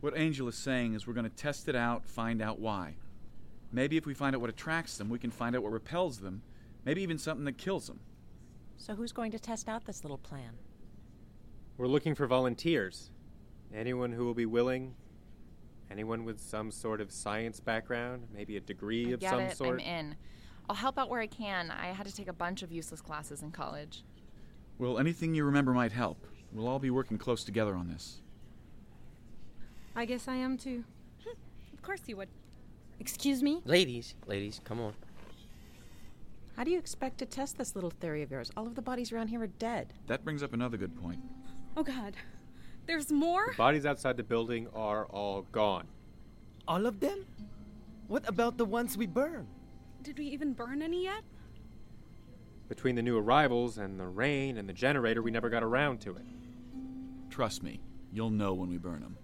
What 0.00 0.14
Angel 0.16 0.48
is 0.48 0.56
saying 0.56 0.94
is 0.94 1.06
we're 1.06 1.12
going 1.14 1.28
to 1.28 1.36
test 1.36 1.68
it 1.68 1.76
out, 1.76 2.04
find 2.04 2.40
out 2.40 2.58
why. 2.60 2.94
Maybe 3.72 3.96
if 3.96 4.06
we 4.06 4.14
find 4.14 4.34
out 4.36 4.40
what 4.40 4.50
attracts 4.50 4.96
them, 4.98 5.08
we 5.08 5.18
can 5.18 5.30
find 5.30 5.56
out 5.56 5.62
what 5.62 5.72
repels 5.72 6.18
them. 6.18 6.42
Maybe 6.84 7.02
even 7.02 7.18
something 7.18 7.44
that 7.46 7.58
kills 7.58 7.86
them. 7.86 8.00
So 8.76 8.94
who's 8.94 9.12
going 9.12 9.32
to 9.32 9.38
test 9.38 9.68
out 9.68 9.84
this 9.84 10.04
little 10.04 10.18
plan? 10.18 10.58
We're 11.78 11.86
looking 11.86 12.14
for 12.14 12.26
volunteers. 12.26 13.10
Anyone 13.74 14.12
who 14.12 14.24
will 14.24 14.34
be 14.34 14.46
willing. 14.46 14.94
Anyone 15.90 16.24
with 16.24 16.40
some 16.40 16.70
sort 16.70 17.00
of 17.00 17.12
science 17.12 17.60
background, 17.60 18.26
maybe 18.32 18.56
a 18.56 18.60
degree 18.60 19.10
I 19.10 19.10
of 19.12 19.20
get 19.20 19.30
some 19.30 19.40
it. 19.40 19.56
sort. 19.56 19.74
I'm 19.74 19.80
in. 19.80 20.16
I'll 20.68 20.76
help 20.76 20.98
out 20.98 21.10
where 21.10 21.20
I 21.20 21.26
can. 21.26 21.70
I 21.70 21.86
had 21.86 22.06
to 22.06 22.14
take 22.14 22.28
a 22.28 22.32
bunch 22.32 22.62
of 22.62 22.72
useless 22.72 23.00
classes 23.00 23.42
in 23.42 23.50
college. 23.50 24.02
Well, 24.78 24.98
anything 24.98 25.34
you 25.34 25.44
remember 25.44 25.72
might 25.72 25.92
help. 25.92 26.26
We'll 26.52 26.68
all 26.68 26.78
be 26.78 26.90
working 26.90 27.18
close 27.18 27.44
together 27.44 27.74
on 27.74 27.88
this. 27.88 28.20
I 29.94 30.04
guess 30.04 30.28
I 30.28 30.36
am 30.36 30.56
too. 30.56 30.84
Of 31.72 31.86
course 31.86 32.02
you 32.06 32.16
would. 32.16 32.28
Excuse 33.00 33.42
me? 33.42 33.60
Ladies, 33.64 34.14
ladies, 34.28 34.60
come 34.62 34.78
on. 34.78 34.94
How 36.56 36.62
do 36.62 36.70
you 36.70 36.78
expect 36.78 37.18
to 37.18 37.26
test 37.26 37.58
this 37.58 37.74
little 37.74 37.90
theory 37.90 38.22
of 38.22 38.30
yours? 38.30 38.52
All 38.56 38.68
of 38.68 38.76
the 38.76 38.82
bodies 38.82 39.10
around 39.10 39.28
here 39.28 39.42
are 39.42 39.48
dead. 39.48 39.92
That 40.06 40.24
brings 40.24 40.44
up 40.44 40.52
another 40.52 40.76
good 40.76 40.94
point. 40.94 41.18
Oh 41.76 41.82
god. 41.82 42.14
There's 42.86 43.10
more? 43.10 43.48
The 43.50 43.56
bodies 43.56 43.84
outside 43.84 44.16
the 44.16 44.22
building 44.22 44.68
are 44.74 45.06
all 45.06 45.42
gone. 45.50 45.88
All 46.68 46.86
of 46.86 47.00
them? 47.00 47.26
What 48.06 48.28
about 48.28 48.58
the 48.58 48.64
ones 48.64 48.96
we 48.96 49.06
burned? 49.06 49.48
Did 50.02 50.18
we 50.18 50.26
even 50.26 50.52
burn 50.52 50.82
any 50.82 51.04
yet? 51.04 51.22
Between 52.68 52.96
the 52.96 53.02
new 53.02 53.16
arrivals 53.18 53.78
and 53.78 54.00
the 54.00 54.06
rain 54.06 54.58
and 54.58 54.68
the 54.68 54.72
generator, 54.72 55.22
we 55.22 55.30
never 55.30 55.48
got 55.48 55.62
around 55.62 56.00
to 56.00 56.16
it. 56.16 56.24
Trust 57.30 57.62
me, 57.62 57.80
you'll 58.12 58.30
know 58.30 58.52
when 58.52 58.68
we 58.68 58.78
burn 58.78 59.00
them. 59.00 59.16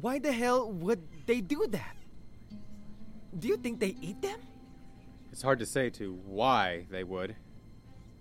Why 0.00 0.18
the 0.18 0.32
hell 0.32 0.70
would 0.70 1.00
they 1.26 1.40
do 1.40 1.66
that? 1.70 1.96
Do 3.38 3.48
you 3.48 3.56
think 3.56 3.80
they 3.80 3.96
eat 4.00 4.20
them? 4.20 4.40
It's 5.32 5.42
hard 5.42 5.58
to 5.60 5.66
say 5.66 5.88
to 5.90 6.18
why 6.26 6.86
they 6.90 7.04
would. 7.04 7.34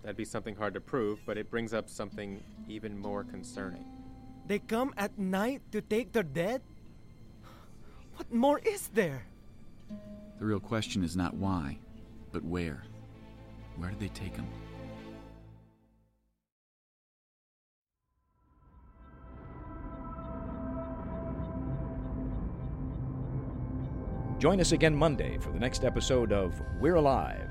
That'd 0.03 0.15
be 0.15 0.25
something 0.25 0.55
hard 0.55 0.75
to 0.75 0.81
prove, 0.81 1.19
but 1.25 1.37
it 1.37 1.51
brings 1.51 1.73
up 1.73 1.89
something 1.89 2.41
even 2.69 2.97
more 2.97 3.23
concerning. 3.23 3.83
They 4.47 4.59
come 4.59 4.93
at 4.97 5.17
night 5.19 5.61
to 5.73 5.81
take 5.81 6.13
their 6.13 6.23
dead? 6.23 6.61
What 8.15 8.31
more 8.33 8.59
is 8.59 8.87
there? 8.93 9.25
The 10.39 10.45
real 10.45 10.59
question 10.59 11.03
is 11.03 11.17
not 11.17 11.33
why, 11.33 11.79
but 12.31 12.43
where. 12.43 12.83
Where 13.77 13.89
did 13.89 13.99
they 13.99 14.09
take 14.09 14.35
him? 14.35 14.47
Join 24.39 24.61
us 24.61 24.71
again 24.71 24.95
Monday 24.95 25.37
for 25.37 25.51
the 25.51 25.59
next 25.59 25.83
episode 25.83 26.31
of 26.31 26.61
We're 26.79 26.95
Alive. 26.95 27.49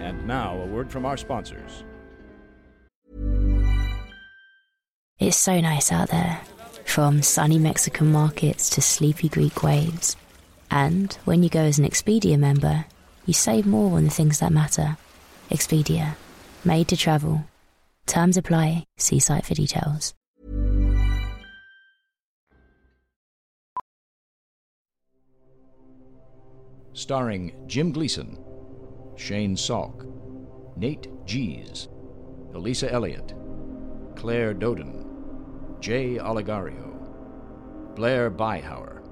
And 0.00 0.26
now, 0.26 0.60
a 0.60 0.66
word 0.66 0.90
from 0.90 1.06
our 1.06 1.16
sponsors. 1.16 1.84
It's 5.20 5.36
so 5.36 5.60
nice 5.60 5.92
out 5.92 6.08
there, 6.08 6.40
from 6.84 7.22
sunny 7.22 7.58
Mexican 7.58 8.10
markets 8.10 8.68
to 8.70 8.82
sleepy 8.82 9.28
Greek 9.28 9.62
waves. 9.62 10.16
And 10.74 11.12
when 11.24 11.44
you 11.44 11.48
go 11.48 11.60
as 11.60 11.78
an 11.78 11.84
Expedia 11.84 12.36
member, 12.36 12.86
you 13.26 13.32
save 13.32 13.64
more 13.64 13.96
on 13.96 14.02
the 14.02 14.10
things 14.10 14.40
that 14.40 14.50
matter. 14.50 14.96
Expedia, 15.48 16.16
made 16.64 16.88
to 16.88 16.96
travel. 16.96 17.44
Terms 18.06 18.36
apply, 18.36 18.84
see 18.96 19.20
site 19.20 19.46
for 19.46 19.54
details. 19.54 20.14
Starring 26.92 27.54
Jim 27.68 27.92
Gleason, 27.92 28.36
Shane 29.14 29.54
Salk, 29.54 30.04
Nate 30.76 31.06
Gies, 31.24 31.86
Elisa 32.52 32.92
Elliott, 32.92 33.32
Claire 34.16 34.54
Doden, 34.54 35.06
Jay 35.80 36.16
Oligario, 36.16 36.98
Blair 37.94 38.28
Byhauer, 38.28 39.03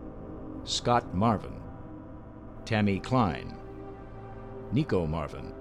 Scott 0.64 1.12
Marvin, 1.12 1.61
Tammy 2.64 3.01
Klein, 3.01 3.57
Nico 4.70 5.07
Marvin, 5.07 5.53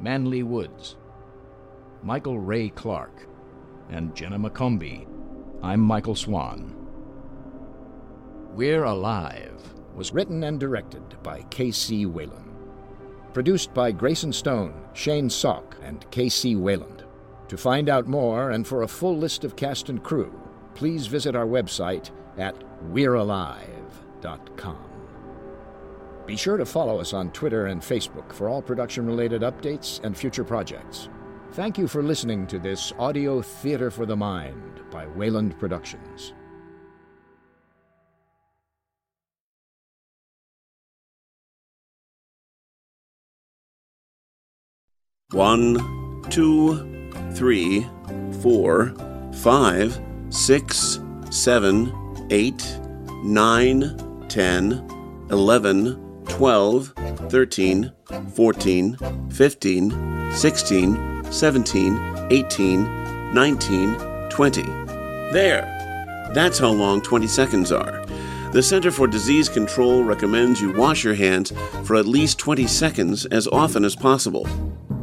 Manly 0.00 0.42
Woods, 0.42 0.96
Michael 2.02 2.40
Ray 2.40 2.70
Clark, 2.70 3.28
and 3.88 4.14
Jenna 4.16 4.36
McCombie. 4.36 5.06
I'm 5.62 5.78
Michael 5.78 6.16
Swan. 6.16 6.74
We're 8.52 8.82
Alive 8.82 9.62
was 9.94 10.12
written 10.12 10.42
and 10.42 10.58
directed 10.58 11.22
by 11.22 11.42
K.C. 11.50 12.06
Wayland. 12.06 12.52
Produced 13.32 13.72
by 13.74 13.92
Grayson 13.92 14.32
Stone, 14.32 14.74
Shane 14.92 15.28
Salk, 15.28 15.74
and 15.84 16.10
K.C. 16.10 16.56
Wayland. 16.56 17.04
To 17.46 17.56
find 17.56 17.88
out 17.88 18.08
more 18.08 18.50
and 18.50 18.66
for 18.66 18.82
a 18.82 18.88
full 18.88 19.16
list 19.16 19.44
of 19.44 19.54
cast 19.54 19.88
and 19.88 20.02
crew, 20.02 20.32
please 20.74 21.06
visit 21.06 21.36
our 21.36 21.46
website 21.46 22.10
at 22.38 22.56
we'realive.com. 24.20 24.78
Be 26.26 26.36
sure 26.36 26.56
to 26.56 26.64
follow 26.64 27.00
us 27.00 27.12
on 27.12 27.30
Twitter 27.32 27.66
and 27.66 27.80
Facebook 27.80 28.32
for 28.32 28.48
all 28.48 28.62
production 28.62 29.06
related 29.06 29.42
updates 29.42 30.02
and 30.04 30.16
future 30.16 30.44
projects. 30.44 31.08
Thank 31.52 31.78
you 31.78 31.88
for 31.88 32.02
listening 32.02 32.46
to 32.48 32.58
this 32.58 32.92
audio 32.98 33.42
theater 33.42 33.90
for 33.90 34.06
the 34.06 34.16
mind 34.16 34.80
by 34.90 35.06
Wayland 35.06 35.58
Productions. 35.58 36.34
One, 45.32 46.22
two, 46.28 47.10
three, 47.34 47.86
four, 48.40 48.92
five, 49.42 50.00
six, 50.28 51.00
seven, 51.30 51.92
eight, 52.30 52.64
nine, 53.22 53.96
ten, 54.30 54.86
eleven, 55.30 56.24
twelve, 56.28 56.94
thirteen, 57.28 57.92
fourteen, 58.34 58.96
fifteen, 59.28 60.30
sixteen, 60.32 61.24
seventeen, 61.30 61.98
eighteen, 62.30 62.84
nineteen, 63.34 63.94
twenty. 64.30 64.62
There! 65.32 65.76
That's 66.32 66.58
how 66.58 66.70
long 66.70 67.00
20 67.02 67.26
seconds 67.26 67.72
are. 67.72 68.06
The 68.52 68.62
Center 68.62 68.92
for 68.92 69.08
Disease 69.08 69.48
Control 69.48 70.04
recommends 70.04 70.60
you 70.60 70.72
wash 70.72 71.02
your 71.02 71.14
hands 71.14 71.52
for 71.84 71.96
at 71.96 72.06
least 72.06 72.38
20 72.38 72.68
seconds 72.68 73.26
as 73.26 73.48
often 73.48 73.84
as 73.84 73.96
possible. 73.96 74.46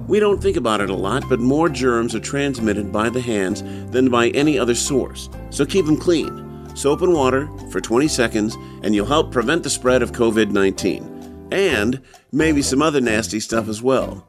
We 0.07 0.21
don't 0.21 0.41
think 0.41 0.55
about 0.55 0.79
it 0.79 0.89
a 0.89 0.95
lot, 0.95 1.27
but 1.27 1.41
more 1.41 1.67
germs 1.67 2.15
are 2.15 2.21
transmitted 2.21 2.93
by 2.93 3.09
the 3.09 3.19
hands 3.19 3.61
than 3.91 4.09
by 4.09 4.29
any 4.29 4.57
other 4.57 4.75
source. 4.75 5.29
So 5.49 5.65
keep 5.65 5.85
them 5.85 5.97
clean. 5.97 6.46
Soap 6.77 7.01
and 7.01 7.13
water 7.13 7.49
for 7.71 7.81
20 7.81 8.07
seconds, 8.07 8.55
and 8.83 8.93
you'll 8.93 9.07
help 9.07 9.31
prevent 9.31 9.63
the 9.63 9.69
spread 9.69 10.03
of 10.03 10.11
COVID 10.11 10.51
19. 10.51 11.47
And 11.51 12.01
maybe 12.31 12.61
some 12.61 12.83
other 12.83 13.01
nasty 13.01 13.39
stuff 13.39 13.67
as 13.67 13.81
well. 13.81 14.27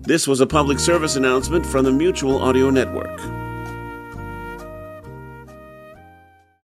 This 0.00 0.26
was 0.26 0.40
a 0.40 0.46
public 0.46 0.80
service 0.80 1.14
announcement 1.14 1.64
from 1.64 1.84
the 1.84 1.92
Mutual 1.92 2.38
Audio 2.38 2.68
Network. 2.70 3.43